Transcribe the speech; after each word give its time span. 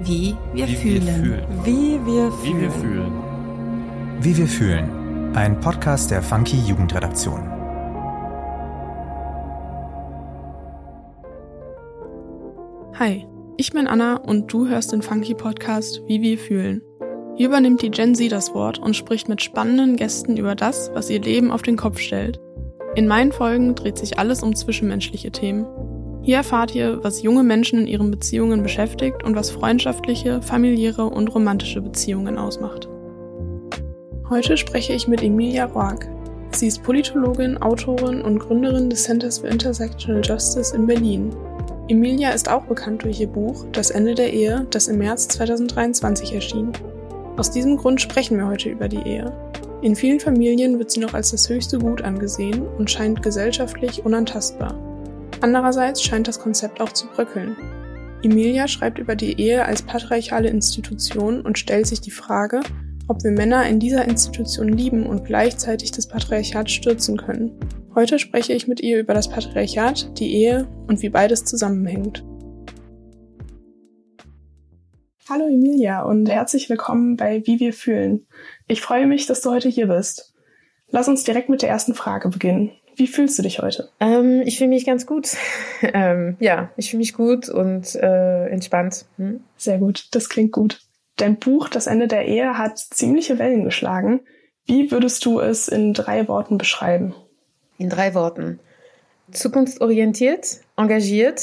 Wie 0.00 0.36
wir 0.52 0.66
Wie 0.68 0.76
fühlen. 0.76 1.06
wir 1.06 1.12
fühlen. 1.14 1.46
Wie 1.64 2.06
wir 2.06 2.32
Wie 2.42 2.60
wir 2.60 2.70
fühlen. 2.70 2.70
fühlen. 2.70 3.12
Wie 4.20 4.36
wir 4.36 4.46
fühlen. 4.46 5.34
Ein 5.36 5.60
Podcast 5.60 6.10
der 6.10 6.22
Funky 6.22 6.56
Jugendredaktion. 6.66 7.42
Hi, 12.98 13.26
ich 13.56 13.72
bin 13.72 13.86
Anna 13.86 14.16
und 14.16 14.52
du 14.52 14.68
hörst 14.68 14.92
den 14.92 15.02
Funky 15.02 15.34
Podcast 15.34 16.02
Wie 16.06 16.22
wir 16.22 16.38
fühlen. 16.38 16.82
Hier 17.36 17.48
übernimmt 17.48 17.82
die 17.82 17.90
Gen 17.90 18.14
Z 18.14 18.30
das 18.30 18.54
Wort 18.54 18.78
und 18.78 18.94
spricht 18.94 19.28
mit 19.28 19.42
spannenden 19.42 19.96
Gästen 19.96 20.36
über 20.36 20.54
das, 20.54 20.90
was 20.94 21.10
ihr 21.10 21.20
Leben 21.20 21.50
auf 21.50 21.62
den 21.62 21.76
Kopf 21.76 21.98
stellt. 21.98 22.40
In 22.94 23.08
meinen 23.08 23.32
Folgen 23.32 23.74
dreht 23.74 23.98
sich 23.98 24.18
alles 24.18 24.42
um 24.44 24.54
zwischenmenschliche 24.54 25.32
Themen. 25.32 25.66
Hier 26.24 26.38
erfahrt 26.38 26.74
ihr, 26.74 27.04
was 27.04 27.20
junge 27.20 27.42
Menschen 27.42 27.80
in 27.80 27.86
ihren 27.86 28.10
Beziehungen 28.10 28.62
beschäftigt 28.62 29.22
und 29.24 29.36
was 29.36 29.50
freundschaftliche, 29.50 30.40
familiäre 30.40 31.04
und 31.04 31.28
romantische 31.28 31.82
Beziehungen 31.82 32.38
ausmacht. 32.38 32.88
Heute 34.30 34.56
spreche 34.56 34.94
ich 34.94 35.06
mit 35.06 35.22
Emilia 35.22 35.66
Roark. 35.66 36.08
Sie 36.52 36.68
ist 36.68 36.82
Politologin, 36.82 37.58
Autorin 37.58 38.22
und 38.22 38.38
Gründerin 38.38 38.88
des 38.88 39.02
Centers 39.02 39.40
for 39.40 39.50
Intersectional 39.50 40.22
Justice 40.24 40.74
in 40.74 40.86
Berlin. 40.86 41.28
Emilia 41.88 42.30
ist 42.30 42.50
auch 42.50 42.64
bekannt 42.64 43.02
durch 43.02 43.20
ihr 43.20 43.26
Buch 43.26 43.66
Das 43.72 43.90
Ende 43.90 44.14
der 44.14 44.32
Ehe, 44.32 44.66
das 44.70 44.88
im 44.88 44.96
März 44.96 45.28
2023 45.28 46.32
erschien. 46.32 46.72
Aus 47.36 47.50
diesem 47.50 47.76
Grund 47.76 48.00
sprechen 48.00 48.38
wir 48.38 48.46
heute 48.46 48.70
über 48.70 48.88
die 48.88 49.06
Ehe. 49.06 49.30
In 49.82 49.94
vielen 49.94 50.20
Familien 50.20 50.78
wird 50.78 50.90
sie 50.90 51.00
noch 51.00 51.12
als 51.12 51.32
das 51.32 51.50
höchste 51.50 51.78
Gut 51.78 52.00
angesehen 52.00 52.62
und 52.78 52.90
scheint 52.90 53.22
gesellschaftlich 53.22 54.06
unantastbar. 54.06 54.74
Andererseits 55.44 56.02
scheint 56.02 56.26
das 56.26 56.40
Konzept 56.40 56.80
auch 56.80 56.90
zu 56.94 57.06
bröckeln. 57.06 57.54
Emilia 58.22 58.66
schreibt 58.66 58.98
über 58.98 59.14
die 59.14 59.38
Ehe 59.38 59.66
als 59.66 59.82
patriarchale 59.82 60.48
Institution 60.48 61.42
und 61.42 61.58
stellt 61.58 61.86
sich 61.86 62.00
die 62.00 62.10
Frage, 62.10 62.62
ob 63.08 63.22
wir 63.22 63.30
Männer 63.30 63.68
in 63.68 63.78
dieser 63.78 64.08
Institution 64.08 64.68
lieben 64.68 65.04
und 65.04 65.26
gleichzeitig 65.26 65.90
das 65.90 66.08
Patriarchat 66.08 66.70
stürzen 66.70 67.18
können. 67.18 67.60
Heute 67.94 68.18
spreche 68.18 68.54
ich 68.54 68.68
mit 68.68 68.80
ihr 68.80 68.98
über 68.98 69.12
das 69.12 69.28
Patriarchat, 69.28 70.18
die 70.18 70.32
Ehe 70.32 70.66
und 70.86 71.02
wie 71.02 71.10
beides 71.10 71.44
zusammenhängt. 71.44 72.24
Hallo 75.28 75.44
Emilia 75.46 76.04
und 76.04 76.26
herzlich 76.26 76.70
willkommen 76.70 77.16
bei 77.16 77.42
Wie 77.44 77.60
wir 77.60 77.74
fühlen. 77.74 78.26
Ich 78.66 78.80
freue 78.80 79.06
mich, 79.06 79.26
dass 79.26 79.42
du 79.42 79.50
heute 79.50 79.68
hier 79.68 79.88
bist. 79.88 80.32
Lass 80.88 81.06
uns 81.06 81.22
direkt 81.22 81.50
mit 81.50 81.60
der 81.60 81.68
ersten 81.68 81.92
Frage 81.92 82.30
beginnen. 82.30 82.70
Wie 82.96 83.06
fühlst 83.06 83.38
du 83.38 83.42
dich 83.42 83.60
heute? 83.60 83.90
Ähm, 84.00 84.42
ich 84.44 84.58
fühle 84.58 84.70
mich 84.70 84.86
ganz 84.86 85.06
gut. 85.06 85.30
ähm, 85.82 86.36
ja, 86.40 86.70
ich 86.76 86.90
fühle 86.90 87.00
mich 87.00 87.14
gut 87.14 87.48
und 87.48 87.94
äh, 87.96 88.46
entspannt. 88.48 89.06
Hm? 89.16 89.40
Sehr 89.56 89.78
gut, 89.78 90.08
das 90.12 90.28
klingt 90.28 90.52
gut. 90.52 90.80
Dein 91.16 91.38
Buch 91.38 91.68
Das 91.68 91.86
Ende 91.86 92.08
der 92.08 92.26
Ehe 92.26 92.58
hat 92.58 92.78
ziemliche 92.78 93.38
Wellen 93.38 93.64
geschlagen. 93.64 94.20
Wie 94.66 94.90
würdest 94.90 95.24
du 95.24 95.40
es 95.40 95.68
in 95.68 95.92
drei 95.92 96.26
Worten 96.26 96.58
beschreiben? 96.58 97.14
In 97.78 97.88
drei 97.88 98.14
Worten. 98.14 98.60
Zukunftsorientiert, 99.30 100.60
engagiert, 100.76 101.40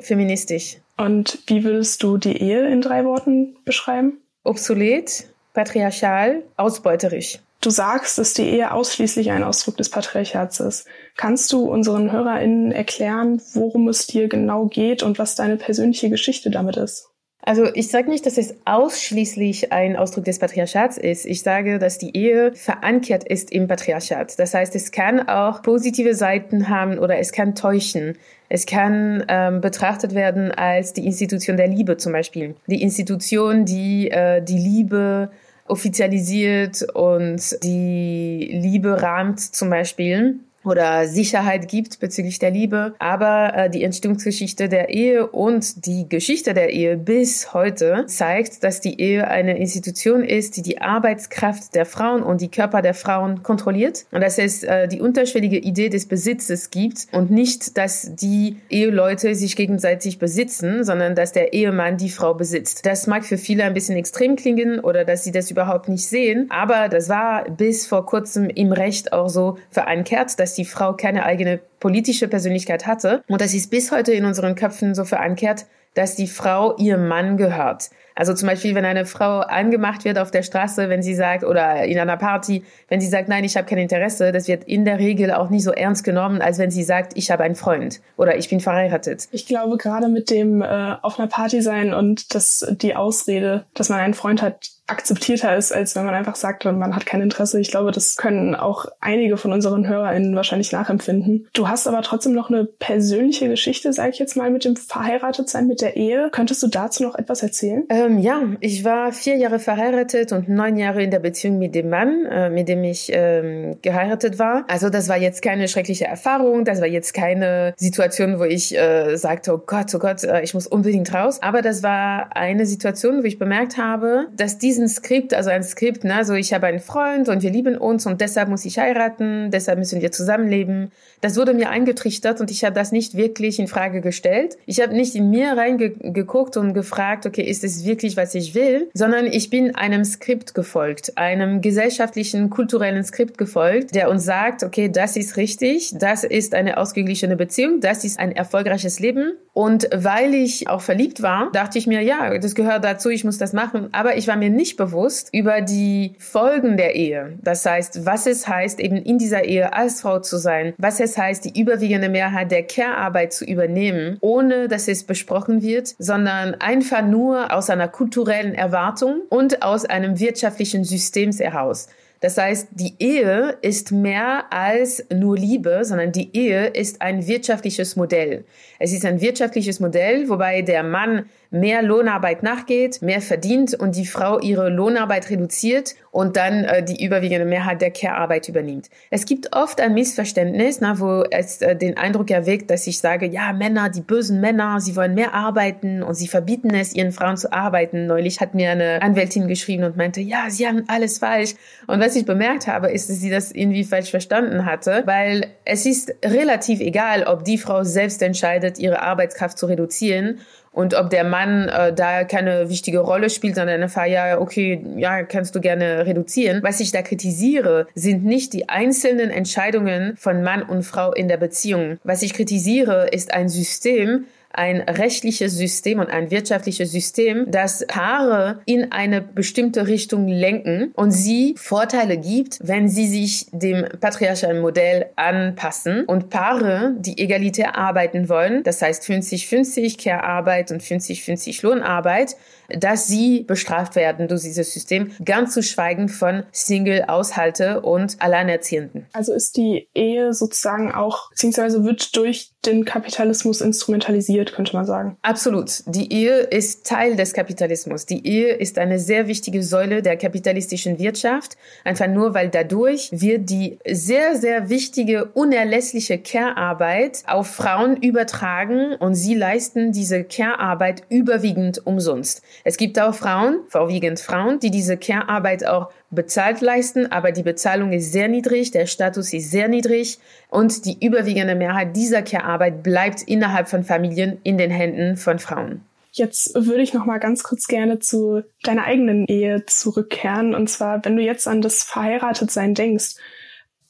feministisch. 0.00 0.78
Und 0.96 1.40
wie 1.46 1.64
würdest 1.64 2.02
du 2.02 2.16
die 2.16 2.36
Ehe 2.36 2.66
in 2.68 2.80
drei 2.80 3.04
Worten 3.04 3.56
beschreiben? 3.64 4.18
Obsolet, 4.44 5.28
patriarchal, 5.52 6.42
ausbeuterisch. 6.56 7.40
Du 7.64 7.70
sagst, 7.70 8.18
dass 8.18 8.34
die 8.34 8.42
Ehe 8.42 8.72
ausschließlich 8.72 9.30
ein 9.30 9.42
Ausdruck 9.42 9.78
des 9.78 9.88
Patriarchats 9.88 10.60
ist. 10.60 10.86
Kannst 11.16 11.50
du 11.50 11.64
unseren 11.64 12.12
HörerInnen 12.12 12.72
erklären, 12.72 13.40
worum 13.54 13.88
es 13.88 14.06
dir 14.06 14.28
genau 14.28 14.66
geht 14.66 15.02
und 15.02 15.18
was 15.18 15.34
deine 15.34 15.56
persönliche 15.56 16.10
Geschichte 16.10 16.50
damit 16.50 16.76
ist? 16.76 17.08
Also 17.40 17.64
ich 17.72 17.88
sage 17.88 18.10
nicht, 18.10 18.26
dass 18.26 18.36
es 18.36 18.54
ausschließlich 18.66 19.72
ein 19.72 19.96
Ausdruck 19.96 20.26
des 20.26 20.38
Patriarchats 20.38 20.98
ist. 20.98 21.24
Ich 21.24 21.42
sage, 21.42 21.78
dass 21.78 21.96
die 21.96 22.14
Ehe 22.14 22.54
verankert 22.54 23.24
ist 23.24 23.50
im 23.50 23.66
Patriarchat. 23.66 24.38
Das 24.38 24.52
heißt, 24.52 24.74
es 24.76 24.92
kann 24.92 25.26
auch 25.26 25.62
positive 25.62 26.14
Seiten 26.14 26.68
haben 26.68 26.98
oder 26.98 27.18
es 27.18 27.32
kann 27.32 27.54
täuschen. 27.54 28.18
Es 28.50 28.66
kann 28.66 29.24
ähm, 29.28 29.62
betrachtet 29.62 30.14
werden 30.14 30.52
als 30.52 30.92
die 30.92 31.06
Institution 31.06 31.56
der 31.56 31.68
Liebe 31.68 31.96
zum 31.96 32.12
Beispiel. 32.12 32.56
Die 32.66 32.82
Institution, 32.82 33.64
die 33.64 34.10
äh, 34.10 34.42
die 34.42 34.58
Liebe 34.58 35.30
offizialisiert 35.66 36.82
und 36.94 37.62
die 37.62 38.48
Liebe 38.52 39.00
rahmt 39.00 39.40
zum 39.40 39.70
Beispiel 39.70 40.38
oder 40.64 41.06
Sicherheit 41.06 41.68
gibt 41.68 42.00
bezüglich 42.00 42.38
der 42.38 42.50
Liebe. 42.50 42.94
Aber 42.98 43.52
äh, 43.54 43.70
die 43.70 43.84
Entstehungsgeschichte 43.84 44.68
der 44.68 44.88
Ehe 44.88 45.26
und 45.26 45.86
die 45.86 46.08
Geschichte 46.08 46.54
der 46.54 46.70
Ehe 46.70 46.96
bis 46.96 47.52
heute 47.52 48.04
zeigt, 48.06 48.64
dass 48.64 48.80
die 48.80 49.00
Ehe 49.00 49.28
eine 49.28 49.58
Institution 49.58 50.24
ist, 50.24 50.56
die 50.56 50.62
die 50.62 50.80
Arbeitskraft 50.80 51.74
der 51.74 51.86
Frauen 51.86 52.22
und 52.22 52.40
die 52.40 52.50
Körper 52.50 52.82
der 52.82 52.94
Frauen 52.94 53.42
kontrolliert. 53.42 54.06
Und 54.10 54.22
dass 54.22 54.38
es 54.38 54.62
äh, 54.62 54.88
die 54.88 55.00
unterschwellige 55.00 55.58
Idee 55.58 55.88
des 55.88 56.06
Besitzes 56.06 56.70
gibt 56.70 57.06
und 57.12 57.30
nicht, 57.30 57.76
dass 57.76 58.14
die 58.14 58.56
Eheleute 58.70 59.34
sich 59.34 59.56
gegenseitig 59.56 60.18
besitzen, 60.18 60.84
sondern 60.84 61.14
dass 61.14 61.32
der 61.32 61.52
Ehemann 61.52 61.96
die 61.96 62.10
Frau 62.10 62.34
besitzt. 62.34 62.86
Das 62.86 63.06
mag 63.06 63.24
für 63.24 63.38
viele 63.38 63.64
ein 63.64 63.74
bisschen 63.74 63.96
extrem 63.96 64.36
klingen 64.36 64.80
oder 64.80 65.04
dass 65.04 65.24
sie 65.24 65.32
das 65.32 65.50
überhaupt 65.50 65.88
nicht 65.88 66.06
sehen. 66.06 66.46
Aber 66.50 66.88
das 66.88 67.08
war 67.08 67.48
bis 67.50 67.86
vor 67.86 68.06
kurzem 68.06 68.48
im 68.48 68.72
Recht 68.72 69.12
auch 69.12 69.28
so 69.28 69.58
verankert, 69.70 70.38
dass 70.38 70.53
die 70.54 70.64
Frau 70.64 70.94
keine 70.94 71.24
eigene 71.24 71.60
politische 71.80 72.28
Persönlichkeit 72.28 72.86
hatte. 72.86 73.22
Und 73.28 73.40
das 73.40 73.54
ist 73.54 73.70
bis 73.70 73.92
heute 73.92 74.12
in 74.12 74.24
unseren 74.24 74.54
Köpfen 74.54 74.94
so 74.94 75.04
verankert, 75.04 75.66
dass 75.94 76.16
die 76.16 76.26
Frau 76.26 76.76
ihrem 76.76 77.08
Mann 77.08 77.36
gehört. 77.36 77.90
Also 78.16 78.32
zum 78.32 78.48
Beispiel, 78.48 78.76
wenn 78.76 78.84
eine 78.84 79.06
Frau 79.06 79.40
angemacht 79.40 80.04
wird 80.04 80.18
auf 80.18 80.30
der 80.30 80.44
Straße, 80.44 80.88
wenn 80.88 81.02
sie 81.02 81.14
sagt, 81.14 81.42
oder 81.42 81.84
in 81.84 81.98
einer 81.98 82.16
Party, 82.16 82.64
wenn 82.88 83.00
sie 83.00 83.08
sagt, 83.08 83.28
nein, 83.28 83.42
ich 83.42 83.56
habe 83.56 83.66
kein 83.66 83.78
Interesse, 83.78 84.30
das 84.30 84.46
wird 84.46 84.64
in 84.64 84.84
der 84.84 85.00
Regel 85.00 85.32
auch 85.32 85.50
nicht 85.50 85.64
so 85.64 85.72
ernst 85.72 86.04
genommen, 86.04 86.40
als 86.40 86.58
wenn 86.58 86.70
sie 86.70 86.84
sagt, 86.84 87.16
ich 87.16 87.30
habe 87.32 87.42
einen 87.42 87.56
Freund 87.56 88.00
oder 88.16 88.36
ich 88.36 88.48
bin 88.48 88.60
verheiratet. 88.60 89.28
Ich 89.32 89.46
glaube, 89.46 89.78
gerade 89.78 90.08
mit 90.08 90.30
dem 90.30 90.62
äh, 90.62 90.94
auf 91.02 91.18
einer 91.18 91.28
Party 91.28 91.60
sein 91.60 91.92
und 91.92 92.34
das, 92.34 92.64
die 92.70 92.94
Ausrede, 92.94 93.64
dass 93.74 93.88
man 93.88 93.98
einen 93.98 94.14
Freund 94.14 94.42
hat, 94.42 94.70
akzeptierter 94.86 95.56
ist, 95.56 95.72
als 95.72 95.96
wenn 95.96 96.04
man 96.04 96.14
einfach 96.14 96.36
sagt, 96.36 96.64
man 96.64 96.94
hat 96.94 97.06
kein 97.06 97.22
Interesse. 97.22 97.58
Ich 97.58 97.70
glaube, 97.70 97.90
das 97.90 98.16
können 98.16 98.54
auch 98.54 98.86
einige 99.00 99.36
von 99.36 99.52
unseren 99.52 99.88
HörerInnen 99.88 100.36
wahrscheinlich 100.36 100.72
nachempfinden. 100.72 101.48
Du 101.54 101.68
hast 101.68 101.86
aber 101.86 102.02
trotzdem 102.02 102.34
noch 102.34 102.50
eine 102.50 102.64
persönliche 102.64 103.48
Geschichte, 103.48 103.92
sage 103.92 104.10
ich 104.10 104.18
jetzt 104.18 104.36
mal, 104.36 104.50
mit 104.50 104.64
dem 104.64 104.76
Verheiratetsein, 104.76 105.66
mit 105.66 105.80
der 105.80 105.96
Ehe. 105.96 106.28
Könntest 106.32 106.62
du 106.62 106.66
dazu 106.66 107.02
noch 107.02 107.14
etwas 107.14 107.42
erzählen? 107.42 107.84
Ähm, 107.88 108.18
ja, 108.18 108.42
ich 108.60 108.84
war 108.84 109.12
vier 109.12 109.36
Jahre 109.36 109.58
verheiratet 109.58 110.32
und 110.32 110.48
neun 110.48 110.76
Jahre 110.76 111.02
in 111.02 111.10
der 111.10 111.20
Beziehung 111.20 111.58
mit 111.58 111.74
dem 111.74 111.88
Mann, 111.88 112.26
äh, 112.26 112.50
mit 112.50 112.68
dem 112.68 112.84
ich 112.84 113.10
ähm, 113.12 113.78
geheiratet 113.80 114.38
war. 114.38 114.64
Also 114.68 114.90
das 114.90 115.08
war 115.08 115.16
jetzt 115.16 115.40
keine 115.40 115.68
schreckliche 115.68 116.04
Erfahrung, 116.04 116.64
das 116.64 116.80
war 116.80 116.88
jetzt 116.88 117.14
keine 117.14 117.72
Situation, 117.76 118.38
wo 118.38 118.44
ich 118.44 118.76
äh, 118.76 119.16
sagte, 119.16 119.54
oh 119.54 119.62
Gott, 119.64 119.94
oh 119.94 119.98
Gott, 119.98 120.24
äh, 120.24 120.42
ich 120.42 120.52
muss 120.52 120.66
unbedingt 120.66 121.12
raus. 121.14 121.40
Aber 121.40 121.62
das 121.62 121.82
war 121.82 122.36
eine 122.36 122.66
Situation, 122.66 123.22
wo 123.22 123.26
ich 123.26 123.38
bemerkt 123.38 123.78
habe, 123.78 124.26
dass 124.36 124.58
diesen 124.74 124.88
Skript, 124.88 125.34
also 125.34 125.50
ein 125.50 125.62
Skript, 125.62 126.02
ne, 126.02 126.16
also 126.16 126.34
ich 126.34 126.52
habe 126.52 126.66
einen 126.66 126.80
Freund 126.80 127.28
und 127.28 127.42
wir 127.42 127.50
lieben 127.50 127.78
uns 127.78 128.06
und 128.06 128.20
deshalb 128.20 128.48
muss 128.48 128.64
ich 128.64 128.78
heiraten, 128.78 129.50
deshalb 129.52 129.78
müssen 129.78 130.00
wir 130.00 130.10
zusammenleben. 130.10 130.90
Das 131.20 131.36
wurde 131.36 131.54
mir 131.54 131.70
eingetrichtert 131.70 132.40
und 132.40 132.50
ich 132.50 132.64
habe 132.64 132.74
das 132.74 132.90
nicht 132.90 133.16
wirklich 133.16 133.60
in 133.60 133.68
Frage 133.68 134.00
gestellt. 134.00 134.58
Ich 134.66 134.80
habe 134.80 134.92
nicht 134.92 135.14
in 135.14 135.30
mir 135.30 135.56
reingeguckt 135.56 136.56
und 136.56 136.74
gefragt, 136.74 137.24
okay, 137.24 137.42
ist 137.42 137.62
es 137.62 137.84
wirklich, 137.84 138.16
was 138.16 138.34
ich 138.34 138.54
will, 138.54 138.88
sondern 138.94 139.26
ich 139.26 139.48
bin 139.48 139.76
einem 139.76 140.04
Skript 140.04 140.54
gefolgt, 140.54 141.16
einem 141.16 141.60
gesellschaftlichen, 141.60 142.50
kulturellen 142.50 143.04
Skript 143.04 143.38
gefolgt, 143.38 143.94
der 143.94 144.10
uns 144.10 144.24
sagt, 144.24 144.64
okay, 144.64 144.88
das 144.88 145.16
ist 145.16 145.36
richtig, 145.36 145.92
das 145.94 146.24
ist 146.24 146.54
eine 146.54 146.78
ausgeglichene 146.78 147.36
Beziehung, 147.36 147.80
das 147.80 148.04
ist 148.04 148.18
ein 148.18 148.32
erfolgreiches 148.32 148.98
Leben. 148.98 149.34
Und 149.54 149.88
weil 149.94 150.34
ich 150.34 150.68
auch 150.68 150.80
verliebt 150.80 151.22
war, 151.22 151.50
dachte 151.52 151.78
ich 151.78 151.86
mir, 151.86 152.02
ja, 152.02 152.36
das 152.38 152.56
gehört 152.56 152.84
dazu, 152.84 153.08
ich 153.08 153.22
muss 153.22 153.38
das 153.38 153.52
machen. 153.52 153.88
Aber 153.92 154.16
ich 154.16 154.26
war 154.26 154.36
mir 154.36 154.50
nicht 154.50 154.76
bewusst 154.76 155.28
über 155.32 155.60
die 155.60 156.14
Folgen 156.18 156.76
der 156.76 156.96
Ehe. 156.96 157.38
Das 157.40 157.64
heißt, 157.64 158.04
was 158.04 158.26
es 158.26 158.48
heißt, 158.48 158.80
eben 158.80 158.96
in 158.96 159.16
dieser 159.16 159.44
Ehe 159.44 159.72
als 159.72 160.00
Frau 160.00 160.18
zu 160.18 160.38
sein, 160.38 160.74
was 160.76 160.98
es 160.98 161.16
heißt, 161.16 161.44
die 161.44 161.58
überwiegende 161.58 162.08
Mehrheit 162.08 162.50
der 162.50 162.64
Care-Arbeit 162.64 163.32
zu 163.32 163.44
übernehmen, 163.44 164.18
ohne 164.20 164.66
dass 164.66 164.88
es 164.88 165.04
besprochen 165.04 165.62
wird, 165.62 165.94
sondern 165.98 166.56
einfach 166.56 167.06
nur 167.06 167.52
aus 167.52 167.70
einer 167.70 167.88
kulturellen 167.88 168.54
Erwartung 168.54 169.20
und 169.28 169.62
aus 169.62 169.84
einem 169.84 170.18
wirtschaftlichen 170.18 170.82
Systems 170.82 171.38
heraus. 171.38 171.86
Das 172.24 172.38
heißt, 172.38 172.68
die 172.70 172.94
Ehe 173.00 173.58
ist 173.60 173.92
mehr 173.92 174.46
als 174.50 175.04
nur 175.12 175.36
Liebe, 175.36 175.84
sondern 175.84 176.10
die 176.10 176.34
Ehe 176.34 176.68
ist 176.68 177.02
ein 177.02 177.26
wirtschaftliches 177.26 177.96
Modell. 177.96 178.46
Es 178.78 178.94
ist 178.94 179.04
ein 179.04 179.20
wirtschaftliches 179.20 179.78
Modell, 179.78 180.26
wobei 180.30 180.62
der 180.62 180.84
Mann 180.84 181.26
mehr 181.50 181.82
Lohnarbeit 181.82 182.42
nachgeht, 182.42 183.02
mehr 183.02 183.20
verdient 183.20 183.74
und 183.74 183.96
die 183.96 184.06
Frau 184.06 184.40
ihre 184.40 184.68
Lohnarbeit 184.68 185.30
reduziert 185.30 185.94
und 186.10 186.36
dann 186.36 186.64
äh, 186.64 186.82
die 186.84 187.04
überwiegende 187.04 187.44
Mehrheit 187.44 187.80
der 187.80 187.90
Care-Arbeit 187.90 188.48
übernimmt. 188.48 188.88
Es 189.10 189.26
gibt 189.26 189.54
oft 189.54 189.80
ein 189.80 189.94
Missverständnis, 189.94 190.80
na, 190.80 191.00
wo 191.00 191.24
es 191.30 191.60
äh, 191.60 191.74
den 191.74 191.96
Eindruck 191.96 192.30
erweckt, 192.30 192.70
dass 192.70 192.86
ich 192.86 192.98
sage, 192.98 193.26
ja, 193.26 193.52
Männer, 193.52 193.88
die 193.88 194.00
bösen 194.00 194.40
Männer, 194.40 194.80
sie 194.80 194.94
wollen 194.94 195.14
mehr 195.14 195.34
arbeiten 195.34 196.02
und 196.02 196.14
sie 196.14 196.28
verbieten 196.28 196.70
es, 196.74 196.94
ihren 196.94 197.12
Frauen 197.12 197.36
zu 197.36 197.52
arbeiten. 197.52 198.06
Neulich 198.06 198.40
hat 198.40 198.54
mir 198.54 198.70
eine 198.70 199.02
Anwältin 199.02 199.48
geschrieben 199.48 199.84
und 199.84 199.96
meinte, 199.96 200.20
ja, 200.20 200.50
sie 200.50 200.66
haben 200.66 200.84
alles 200.86 201.18
falsch. 201.18 201.54
Und 201.86 202.00
was 202.00 202.14
ich 202.16 202.24
bemerkt 202.24 202.66
habe, 202.66 202.90
ist, 202.90 203.10
dass 203.10 203.18
sie 203.18 203.30
das 203.30 203.50
irgendwie 203.50 203.84
falsch 203.84 204.10
verstanden 204.10 204.66
hatte, 204.66 205.02
weil 205.06 205.48
es 205.64 205.84
ist 205.84 206.14
relativ 206.24 206.80
egal, 206.80 207.24
ob 207.24 207.44
die 207.44 207.58
Frau 207.58 207.82
selbst 207.82 208.22
entscheidet, 208.22 208.78
ihre 208.78 209.02
Arbeitskraft 209.02 209.58
zu 209.58 209.66
reduzieren 209.66 210.38
und 210.74 210.94
ob 210.94 211.08
der 211.08 211.22
Mann 211.22 211.68
äh, 211.68 211.92
da 211.92 212.24
keine 212.24 212.68
wichtige 212.68 212.98
Rolle 212.98 213.30
spielt, 213.30 213.54
sondern 213.54 213.80
einfach, 213.80 214.06
ja, 214.06 214.40
okay, 214.40 214.84
ja, 214.96 215.22
kannst 215.22 215.54
du 215.54 215.60
gerne 215.60 216.04
reduzieren. 216.04 216.62
Was 216.64 216.80
ich 216.80 216.90
da 216.90 217.02
kritisiere, 217.02 217.86
sind 217.94 218.24
nicht 218.24 218.52
die 218.52 218.68
einzelnen 218.68 219.30
Entscheidungen 219.30 220.16
von 220.16 220.42
Mann 220.42 220.64
und 220.64 220.82
Frau 220.82 221.12
in 221.12 221.28
der 221.28 221.36
Beziehung. 221.36 221.98
Was 222.02 222.22
ich 222.22 222.34
kritisiere, 222.34 223.06
ist 223.12 223.32
ein 223.32 223.48
System, 223.48 224.26
ein 224.54 224.80
rechtliches 224.80 225.54
System 225.54 225.98
und 225.98 226.10
ein 226.10 226.30
wirtschaftliches 226.30 226.92
System, 226.92 227.46
das 227.48 227.84
Paare 227.86 228.60
in 228.66 228.92
eine 228.92 229.20
bestimmte 229.20 229.86
Richtung 229.86 230.28
lenken 230.28 230.92
und 230.94 231.10
sie 231.10 231.54
Vorteile 231.58 232.16
gibt, 232.16 232.58
wenn 232.62 232.88
sie 232.88 233.06
sich 233.06 233.46
dem 233.52 233.84
patriarchalen 234.00 234.60
Modell 234.60 235.06
anpassen 235.16 236.04
und 236.04 236.30
Paare, 236.30 236.94
die 236.98 237.18
egalitär 237.18 237.76
arbeiten 237.76 238.28
wollen, 238.28 238.62
das 238.62 238.80
heißt 238.80 239.04
50-50 239.04 240.02
Care-Arbeit 240.02 240.70
und 240.70 240.82
50-50 240.82 241.64
Lohnarbeit, 241.64 242.36
dass 242.68 243.06
sie 243.06 243.42
bestraft 243.42 243.96
werden 243.96 244.28
durch 244.28 244.42
dieses 244.42 244.72
System, 244.72 245.12
ganz 245.24 245.54
zu 245.54 245.62
schweigen 245.62 246.08
von 246.08 246.44
Single-Aushalte 246.52 247.82
und 247.82 248.20
Alleinerziehenden. 248.20 249.06
Also 249.12 249.34
ist 249.34 249.56
die 249.56 249.88
Ehe 249.94 250.32
sozusagen 250.32 250.92
auch, 250.92 251.30
beziehungsweise 251.30 251.84
wird 251.84 252.16
durch 252.16 252.53
den 252.66 252.84
Kapitalismus 252.84 253.60
instrumentalisiert, 253.60 254.52
könnte 254.52 254.74
man 254.74 254.84
sagen. 254.84 255.16
Absolut. 255.22 255.82
Die 255.86 256.12
Ehe 256.12 256.38
ist 256.40 256.86
Teil 256.86 257.16
des 257.16 257.32
Kapitalismus. 257.32 258.06
Die 258.06 258.26
Ehe 258.26 258.54
ist 258.54 258.78
eine 258.78 258.98
sehr 258.98 259.26
wichtige 259.26 259.62
Säule 259.62 260.02
der 260.02 260.16
kapitalistischen 260.16 260.98
Wirtschaft. 260.98 261.56
Einfach 261.84 262.08
nur, 262.08 262.34
weil 262.34 262.48
dadurch 262.48 263.10
wird 263.12 263.50
die 263.50 263.78
sehr, 263.86 264.36
sehr 264.36 264.68
wichtige, 264.68 265.26
unerlässliche 265.26 266.18
Care-Arbeit 266.18 267.22
auf 267.26 267.48
Frauen 267.48 267.96
übertragen 267.96 268.94
und 268.94 269.14
sie 269.14 269.34
leisten 269.34 269.92
diese 269.92 270.24
Care-Arbeit 270.24 271.02
überwiegend 271.08 271.86
umsonst. 271.86 272.42
Es 272.64 272.76
gibt 272.76 272.98
auch 272.98 273.14
Frauen, 273.14 273.60
vorwiegend 273.68 274.20
Frauen, 274.20 274.58
die 274.60 274.70
diese 274.70 274.96
Care-Arbeit 274.96 275.66
auch 275.66 275.90
bezahlt 276.14 276.60
leisten, 276.60 277.10
aber 277.10 277.32
die 277.32 277.42
Bezahlung 277.42 277.92
ist 277.92 278.12
sehr 278.12 278.28
niedrig, 278.28 278.70
der 278.70 278.86
Status 278.86 279.32
ist 279.32 279.50
sehr 279.50 279.68
niedrig 279.68 280.18
und 280.48 280.84
die 280.84 281.04
überwiegende 281.04 281.54
Mehrheit 281.54 281.96
dieser 281.96 282.22
Care-Arbeit 282.22 282.82
bleibt 282.82 283.22
innerhalb 283.22 283.68
von 283.68 283.84
Familien 283.84 284.38
in 284.42 284.58
den 284.58 284.70
Händen 284.70 285.16
von 285.16 285.38
Frauen. 285.38 285.82
Jetzt 286.12 286.54
würde 286.54 286.82
ich 286.82 286.94
noch 286.94 287.06
mal 287.06 287.18
ganz 287.18 287.42
kurz 287.42 287.66
gerne 287.66 287.98
zu 287.98 288.42
deiner 288.62 288.84
eigenen 288.84 289.26
Ehe 289.26 289.66
zurückkehren 289.66 290.54
und 290.54 290.70
zwar, 290.70 291.04
wenn 291.04 291.16
du 291.16 291.22
jetzt 291.22 291.48
an 291.48 291.60
das 291.60 291.82
Verheiratetsein 291.82 292.74
denkst, 292.74 293.16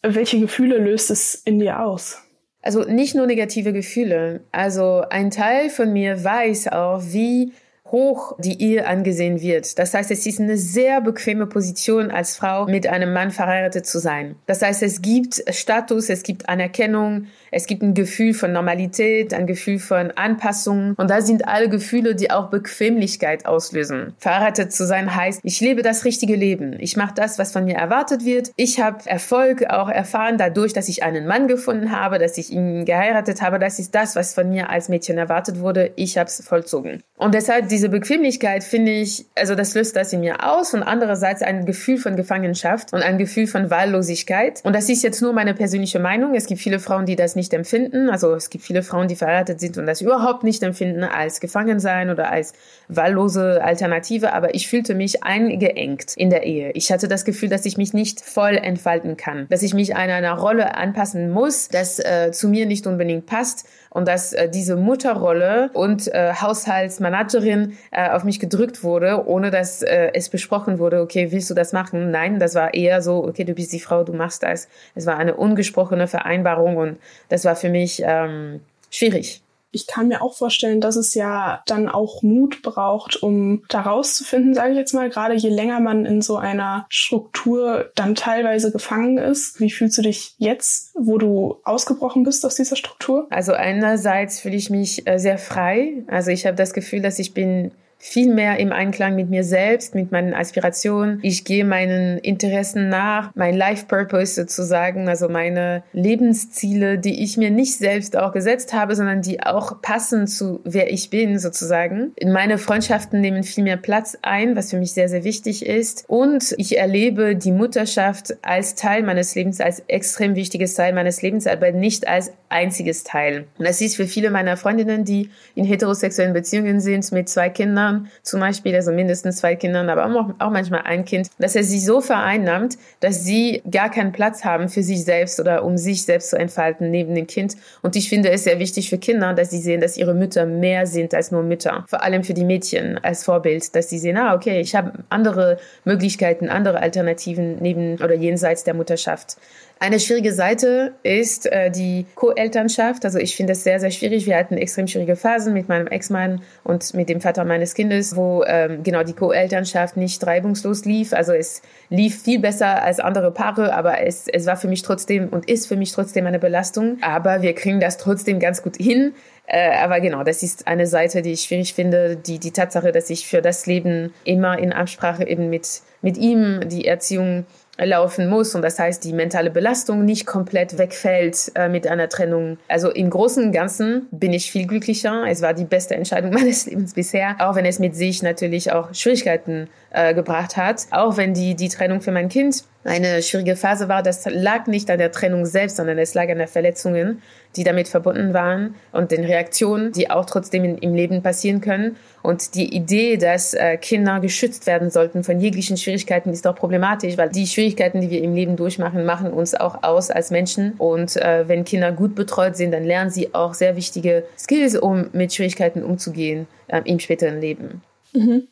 welche 0.02 0.40
Gefühle 0.40 0.78
löst 0.78 1.10
es 1.10 1.34
in 1.34 1.58
dir 1.58 1.80
aus? 1.80 2.18
Also 2.62 2.82
nicht 2.84 3.14
nur 3.14 3.26
negative 3.26 3.74
Gefühle. 3.74 4.40
Also 4.52 5.02
ein 5.10 5.30
Teil 5.30 5.68
von 5.68 5.92
mir 5.92 6.24
weiß 6.24 6.68
auch, 6.68 7.02
wie 7.04 7.52
hoch 7.94 8.34
die 8.38 8.60
Ehe 8.60 8.86
angesehen 8.86 9.40
wird. 9.40 9.78
Das 9.78 9.94
heißt, 9.94 10.10
es 10.10 10.26
ist 10.26 10.40
eine 10.40 10.56
sehr 10.56 11.00
bequeme 11.00 11.46
Position 11.46 12.10
als 12.10 12.36
Frau 12.36 12.66
mit 12.66 12.88
einem 12.88 13.12
Mann 13.12 13.30
verheiratet 13.30 13.86
zu 13.86 14.00
sein. 14.00 14.34
Das 14.46 14.62
heißt, 14.62 14.82
es 14.82 15.00
gibt 15.00 15.44
Status, 15.54 16.10
es 16.10 16.24
gibt 16.24 16.48
Anerkennung, 16.48 17.26
es 17.52 17.66
gibt 17.66 17.82
ein 17.82 17.94
Gefühl 17.94 18.34
von 18.34 18.52
Normalität, 18.52 19.32
ein 19.32 19.46
Gefühl 19.46 19.78
von 19.78 20.10
Anpassung. 20.10 20.94
Und 20.96 21.08
da 21.08 21.20
sind 21.20 21.46
alle 21.46 21.68
Gefühle, 21.68 22.16
die 22.16 22.32
auch 22.32 22.50
Bequemlichkeit 22.50 23.46
auslösen. 23.46 24.14
Verheiratet 24.18 24.72
zu 24.72 24.86
sein 24.86 25.14
heißt, 25.14 25.40
ich 25.44 25.60
lebe 25.60 25.82
das 25.82 26.04
richtige 26.04 26.34
Leben. 26.34 26.76
Ich 26.80 26.96
mache 26.96 27.14
das, 27.14 27.38
was 27.38 27.52
von 27.52 27.64
mir 27.64 27.76
erwartet 27.76 28.24
wird. 28.24 28.50
Ich 28.56 28.80
habe 28.80 29.08
Erfolg 29.08 29.70
auch 29.70 29.88
erfahren 29.88 30.36
dadurch, 30.36 30.72
dass 30.72 30.88
ich 30.88 31.04
einen 31.04 31.28
Mann 31.28 31.46
gefunden 31.46 31.92
habe, 31.92 32.18
dass 32.18 32.38
ich 32.38 32.50
ihn 32.50 32.84
geheiratet 32.84 33.40
habe. 33.40 33.60
Das 33.60 33.78
ist 33.78 33.94
das, 33.94 34.16
was 34.16 34.34
von 34.34 34.48
mir 34.48 34.68
als 34.68 34.88
Mädchen 34.88 35.16
erwartet 35.16 35.60
wurde. 35.60 35.92
Ich 35.94 36.18
habe 36.18 36.26
es 36.26 36.44
vollzogen. 36.44 37.04
Und 37.16 37.34
deshalb 37.34 37.68
diese 37.68 37.83
Bequemlichkeit 37.88 38.64
finde 38.64 38.92
ich, 38.92 39.26
also 39.36 39.54
das 39.54 39.74
löst 39.74 39.94
das 39.94 40.12
in 40.12 40.20
mir 40.20 40.44
aus 40.44 40.74
und 40.74 40.82
andererseits 40.82 41.42
ein 41.42 41.66
Gefühl 41.66 41.98
von 41.98 42.16
Gefangenschaft 42.16 42.92
und 42.92 43.02
ein 43.02 43.16
Gefühl 43.16 43.46
von 43.46 43.70
Wahllosigkeit. 43.70 44.60
Und 44.64 44.74
das 44.74 44.88
ist 44.88 45.02
jetzt 45.02 45.22
nur 45.22 45.32
meine 45.32 45.54
persönliche 45.54 46.00
Meinung. 46.00 46.34
Es 46.34 46.46
gibt 46.46 46.60
viele 46.60 46.80
Frauen, 46.80 47.06
die 47.06 47.16
das 47.16 47.36
nicht 47.36 47.44
nicht 47.44 47.52
empfinden. 47.52 48.08
Also 48.08 48.34
es 48.34 48.48
gibt 48.48 48.64
viele 48.64 48.82
Frauen, 48.82 49.06
die 49.06 49.16
verheiratet 49.16 49.60
sind 49.60 49.76
und 49.76 49.86
das 49.86 50.00
überhaupt 50.00 50.44
nicht 50.44 50.62
empfinden 50.62 51.04
als 51.04 51.40
Gefangensein 51.40 52.08
oder 52.08 52.30
als 52.30 52.54
wahllose 52.88 53.62
Alternative. 53.62 54.32
Aber 54.32 54.54
ich 54.54 54.66
fühlte 54.66 54.94
mich 54.94 55.22
eingeengt 55.22 56.14
in 56.16 56.30
der 56.30 56.44
Ehe. 56.44 56.70
Ich 56.72 56.90
hatte 56.90 57.06
das 57.06 57.26
Gefühl, 57.26 57.50
dass 57.50 57.66
ich 57.66 57.76
mich 57.76 57.92
nicht 57.92 58.22
voll 58.22 58.56
entfalten 58.56 59.18
kann, 59.18 59.46
dass 59.50 59.62
ich 59.62 59.74
mich 59.74 59.94
einer, 59.94 60.14
einer 60.14 60.38
Rolle 60.38 60.74
anpassen 60.74 61.30
muss, 61.30 61.68
das 61.68 61.98
äh, 61.98 62.30
zu 62.32 62.48
mir 62.48 62.64
nicht 62.64 62.86
unbedingt 62.86 63.26
passt 63.26 63.66
und 63.94 64.08
dass 64.08 64.32
äh, 64.34 64.50
diese 64.50 64.76
Mutterrolle 64.76 65.70
und 65.72 66.12
äh, 66.12 66.34
Haushaltsmanagerin 66.34 67.78
äh, 67.92 68.10
auf 68.10 68.24
mich 68.24 68.40
gedrückt 68.40 68.82
wurde, 68.82 69.26
ohne 69.26 69.50
dass 69.50 69.82
äh, 69.82 70.10
es 70.12 70.28
besprochen 70.28 70.78
wurde, 70.78 71.00
okay, 71.00 71.32
willst 71.32 71.48
du 71.48 71.54
das 71.54 71.72
machen? 71.72 72.10
Nein, 72.10 72.38
das 72.40 72.54
war 72.56 72.74
eher 72.74 73.00
so, 73.00 73.24
okay, 73.24 73.44
du 73.44 73.54
bist 73.54 73.72
die 73.72 73.80
Frau, 73.80 74.02
du 74.02 74.12
machst 74.12 74.42
das. 74.42 74.68
Es 74.96 75.06
war 75.06 75.16
eine 75.16 75.34
ungesprochene 75.34 76.08
Vereinbarung 76.08 76.76
und 76.76 76.98
das 77.28 77.44
war 77.44 77.54
für 77.54 77.70
mich 77.70 78.02
ähm, 78.04 78.60
schwierig 78.90 79.43
ich 79.74 79.86
kann 79.86 80.08
mir 80.08 80.22
auch 80.22 80.34
vorstellen, 80.34 80.80
dass 80.80 80.96
es 80.96 81.14
ja 81.14 81.62
dann 81.66 81.88
auch 81.88 82.22
Mut 82.22 82.62
braucht, 82.62 83.22
um 83.22 83.62
da 83.68 83.82
rauszufinden, 83.82 84.54
sage 84.54 84.72
ich 84.72 84.78
jetzt 84.78 84.94
mal, 84.94 85.10
gerade 85.10 85.34
je 85.34 85.50
länger 85.50 85.80
man 85.80 86.06
in 86.06 86.22
so 86.22 86.36
einer 86.36 86.86
Struktur 86.88 87.90
dann 87.94 88.14
teilweise 88.14 88.72
gefangen 88.72 89.18
ist. 89.18 89.60
Wie 89.60 89.70
fühlst 89.70 89.98
du 89.98 90.02
dich 90.02 90.34
jetzt, 90.38 90.94
wo 90.94 91.18
du 91.18 91.56
ausgebrochen 91.64 92.22
bist 92.22 92.44
aus 92.46 92.54
dieser 92.54 92.76
Struktur? 92.76 93.26
Also 93.30 93.52
einerseits 93.52 94.40
fühle 94.40 94.56
ich 94.56 94.70
mich 94.70 95.06
äh, 95.06 95.18
sehr 95.18 95.38
frei. 95.38 96.04
Also 96.06 96.30
ich 96.30 96.46
habe 96.46 96.56
das 96.56 96.72
Gefühl, 96.72 97.02
dass 97.02 97.18
ich 97.18 97.34
bin 97.34 97.72
viel 97.98 98.32
mehr 98.32 98.58
im 98.58 98.72
Einklang 98.72 99.16
mit 99.16 99.30
mir 99.30 99.44
selbst, 99.44 99.94
mit 99.94 100.12
meinen 100.12 100.34
Aspirationen. 100.34 101.20
Ich 101.22 101.44
gehe 101.44 101.64
meinen 101.64 102.18
Interessen 102.18 102.88
nach, 102.88 103.30
mein 103.34 103.54
Life 103.54 103.86
Purpose 103.86 104.34
sozusagen, 104.34 105.08
also 105.08 105.28
meine 105.28 105.82
Lebensziele, 105.92 106.98
die 106.98 107.22
ich 107.22 107.36
mir 107.36 107.50
nicht 107.50 107.76
selbst 107.76 108.16
auch 108.16 108.32
gesetzt 108.32 108.72
habe, 108.72 108.94
sondern 108.94 109.22
die 109.22 109.42
auch 109.42 109.80
passen 109.80 110.26
zu 110.26 110.60
wer 110.64 110.92
ich 110.92 111.10
bin 111.10 111.38
sozusagen. 111.38 112.12
Meine 112.24 112.58
Freundschaften 112.58 113.20
nehmen 113.20 113.42
viel 113.42 113.64
mehr 113.64 113.76
Platz 113.76 114.18
ein, 114.22 114.56
was 114.56 114.70
für 114.70 114.78
mich 114.78 114.92
sehr, 114.92 115.08
sehr 115.08 115.24
wichtig 115.24 115.64
ist. 115.64 116.04
Und 116.06 116.54
ich 116.58 116.76
erlebe 116.78 117.36
die 117.36 117.52
Mutterschaft 117.52 118.36
als 118.42 118.74
Teil 118.74 119.02
meines 119.02 119.34
Lebens, 119.34 119.60
als 119.60 119.80
extrem 119.88 120.34
wichtiges 120.34 120.74
Teil 120.74 120.92
meines 120.92 121.22
Lebens, 121.22 121.46
aber 121.46 121.72
nicht 121.72 122.06
als 122.06 122.32
einziges 122.48 123.04
Teil. 123.04 123.46
Und 123.58 123.66
das 123.66 123.80
ist 123.80 123.96
für 123.96 124.06
viele 124.06 124.30
meiner 124.30 124.56
Freundinnen, 124.56 125.04
die 125.04 125.30
in 125.54 125.64
heterosexuellen 125.64 126.32
Beziehungen 126.32 126.80
sind, 126.80 127.10
mit 127.12 127.28
zwei 127.28 127.48
Kindern, 127.48 127.93
Kindern 127.94 128.10
zum 128.22 128.40
Beispiel, 128.40 128.74
also 128.74 128.92
mindestens 128.92 129.36
zwei 129.36 129.54
Kindern, 129.56 129.88
aber 129.88 130.06
auch, 130.06 130.30
auch 130.38 130.50
manchmal 130.50 130.82
ein 130.82 131.04
Kind, 131.04 131.28
dass 131.38 131.56
er 131.56 131.64
sie 131.64 131.78
so 131.78 132.00
vereinnahmt, 132.00 132.76
dass 133.00 133.24
sie 133.24 133.62
gar 133.70 133.90
keinen 133.90 134.12
Platz 134.12 134.44
haben 134.44 134.68
für 134.68 134.82
sich 134.82 135.04
selbst 135.04 135.40
oder 135.40 135.64
um 135.64 135.76
sich 135.76 136.04
selbst 136.04 136.30
zu 136.30 136.36
entfalten 136.36 136.90
neben 136.90 137.14
dem 137.14 137.26
Kind. 137.26 137.56
Und 137.82 137.96
ich 137.96 138.08
finde 138.08 138.30
es 138.30 138.44
sehr 138.44 138.58
wichtig 138.58 138.90
für 138.90 138.98
Kinder, 138.98 139.34
dass 139.34 139.50
sie 139.50 139.58
sehen, 139.58 139.80
dass 139.80 139.96
ihre 139.96 140.14
Mütter 140.14 140.46
mehr 140.46 140.86
sind 140.86 141.14
als 141.14 141.30
nur 141.30 141.42
Mütter. 141.42 141.84
Vor 141.88 142.02
allem 142.02 142.24
für 142.24 142.34
die 142.34 142.44
Mädchen 142.44 142.98
als 143.02 143.24
Vorbild, 143.24 143.74
dass 143.74 143.90
sie 143.90 143.98
sehen, 143.98 144.16
ah, 144.16 144.34
okay, 144.34 144.60
ich 144.60 144.74
habe 144.74 144.92
andere 145.08 145.58
Möglichkeiten, 145.84 146.48
andere 146.48 146.80
Alternativen 146.80 147.56
neben 147.60 147.96
oder 147.96 148.14
jenseits 148.14 148.64
der 148.64 148.74
Mutterschaft. 148.74 149.36
Eine 149.84 150.00
schwierige 150.00 150.32
Seite 150.32 150.94
ist 151.02 151.44
äh, 151.44 151.70
die 151.70 152.06
Co-Elternschaft. 152.14 153.04
Also 153.04 153.18
ich 153.18 153.36
finde 153.36 153.52
es 153.52 153.64
sehr, 153.64 153.78
sehr 153.80 153.90
schwierig. 153.90 154.24
Wir 154.24 154.38
hatten 154.38 154.56
extrem 154.56 154.86
schwierige 154.86 155.14
Phasen 155.14 155.52
mit 155.52 155.68
meinem 155.68 155.88
Ex-Mann 155.88 156.40
und 156.62 156.94
mit 156.94 157.10
dem 157.10 157.20
Vater 157.20 157.44
meines 157.44 157.74
Kindes, 157.74 158.16
wo 158.16 158.42
ähm, 158.46 158.82
genau 158.82 159.02
die 159.02 159.12
Co-Elternschaft 159.12 159.98
nicht 159.98 160.26
reibungslos 160.26 160.86
lief. 160.86 161.12
Also 161.12 161.34
es 161.34 161.60
lief 161.90 162.22
viel 162.22 162.38
besser 162.38 162.82
als 162.82 162.98
andere 162.98 163.30
Paare, 163.30 163.74
aber 163.74 164.00
es, 164.00 164.26
es 164.26 164.46
war 164.46 164.56
für 164.56 164.68
mich 164.68 164.80
trotzdem 164.80 165.28
und 165.28 165.50
ist 165.50 165.66
für 165.66 165.76
mich 165.76 165.92
trotzdem 165.92 166.26
eine 166.26 166.38
Belastung. 166.38 166.96
Aber 167.02 167.42
wir 167.42 167.54
kriegen 167.54 167.78
das 167.78 167.98
trotzdem 167.98 168.40
ganz 168.40 168.62
gut 168.62 168.78
hin. 168.78 169.12
Äh, 169.46 169.76
aber 169.76 170.00
genau, 170.00 170.24
das 170.24 170.42
ist 170.42 170.66
eine 170.66 170.86
Seite, 170.86 171.20
die 171.20 171.32
ich 171.32 171.42
schwierig 171.42 171.74
finde. 171.74 172.16
Die, 172.16 172.38
die 172.38 172.52
Tatsache, 172.52 172.90
dass 172.90 173.10
ich 173.10 173.26
für 173.26 173.42
das 173.42 173.66
Leben 173.66 174.14
immer 174.24 174.58
in 174.58 174.72
Absprache 174.72 175.28
eben 175.28 175.50
mit, 175.50 175.82
mit 176.00 176.16
ihm 176.16 176.60
die 176.70 176.86
Erziehung 176.86 177.44
laufen 177.78 178.28
muss 178.28 178.54
und 178.54 178.62
das 178.62 178.78
heißt, 178.78 179.02
die 179.04 179.12
mentale 179.12 179.50
Belastung 179.50 180.04
nicht 180.04 180.26
komplett 180.26 180.78
wegfällt 180.78 181.52
äh, 181.54 181.68
mit 181.68 181.86
einer 181.86 182.08
Trennung. 182.08 182.58
Also 182.68 182.90
im 182.90 183.10
Großen 183.10 183.44
und 183.44 183.52
Ganzen 183.52 184.06
bin 184.10 184.32
ich 184.32 184.50
viel 184.50 184.66
glücklicher. 184.66 185.24
Es 185.28 185.42
war 185.42 185.54
die 185.54 185.64
beste 185.64 185.94
Entscheidung 185.94 186.30
meines 186.34 186.66
Lebens 186.66 186.94
bisher, 186.94 187.36
auch 187.40 187.56
wenn 187.56 187.64
es 187.64 187.78
mit 187.78 187.96
sich 187.96 188.22
natürlich 188.22 188.72
auch 188.72 188.94
Schwierigkeiten 188.94 189.68
äh, 189.90 190.14
gebracht 190.14 190.56
hat. 190.56 190.86
Auch 190.90 191.16
wenn 191.16 191.34
die, 191.34 191.54
die 191.54 191.68
Trennung 191.68 192.00
für 192.00 192.12
mein 192.12 192.28
Kind 192.28 192.64
eine 192.84 193.22
schwierige 193.22 193.56
Phase 193.56 193.88
war, 193.88 194.02
das 194.02 194.24
lag 194.26 194.66
nicht 194.66 194.90
an 194.90 194.98
der 194.98 195.10
Trennung 195.10 195.46
selbst, 195.46 195.76
sondern 195.76 195.98
es 195.98 196.14
lag 196.14 196.28
an 196.28 196.38
der 196.38 196.48
Verletzungen, 196.48 197.22
die 197.56 197.64
damit 197.64 197.88
verbunden 197.88 198.34
waren 198.34 198.74
und 198.92 199.10
den 199.10 199.24
Reaktionen, 199.24 199.92
die 199.92 200.10
auch 200.10 200.26
trotzdem 200.26 200.64
in, 200.64 200.78
im 200.78 200.94
Leben 200.94 201.22
passieren 201.22 201.60
können. 201.60 201.96
Und 202.22 202.54
die 202.54 202.74
Idee, 202.74 203.16
dass 203.16 203.54
äh, 203.54 203.76
Kinder 203.78 204.20
geschützt 204.20 204.66
werden 204.66 204.90
sollten 204.90 205.24
von 205.24 205.40
jeglichen 205.40 205.76
Schwierigkeiten, 205.76 206.30
ist 206.30 206.44
doch 206.44 206.54
problematisch, 206.54 207.16
weil 207.16 207.30
die 207.30 207.46
Schwierigkeiten, 207.46 208.00
die 208.00 208.10
wir 208.10 208.22
im 208.22 208.34
Leben 208.34 208.56
durchmachen, 208.56 209.04
machen 209.04 209.32
uns 209.32 209.54
auch 209.54 209.82
aus 209.82 210.10
als 210.10 210.30
Menschen. 210.30 210.74
Und 210.78 211.16
äh, 211.16 211.48
wenn 211.48 211.64
Kinder 211.64 211.92
gut 211.92 212.14
betreut 212.14 212.56
sind, 212.56 212.72
dann 212.72 212.84
lernen 212.84 213.10
sie 213.10 213.34
auch 213.34 213.54
sehr 213.54 213.76
wichtige 213.76 214.24
Skills, 214.38 214.76
um 214.76 215.08
mit 215.12 215.32
Schwierigkeiten 215.32 215.82
umzugehen 215.82 216.46
äh, 216.68 216.82
im 216.84 216.98
späteren 216.98 217.40
Leben. 217.40 217.82
Mhm. 218.12 218.48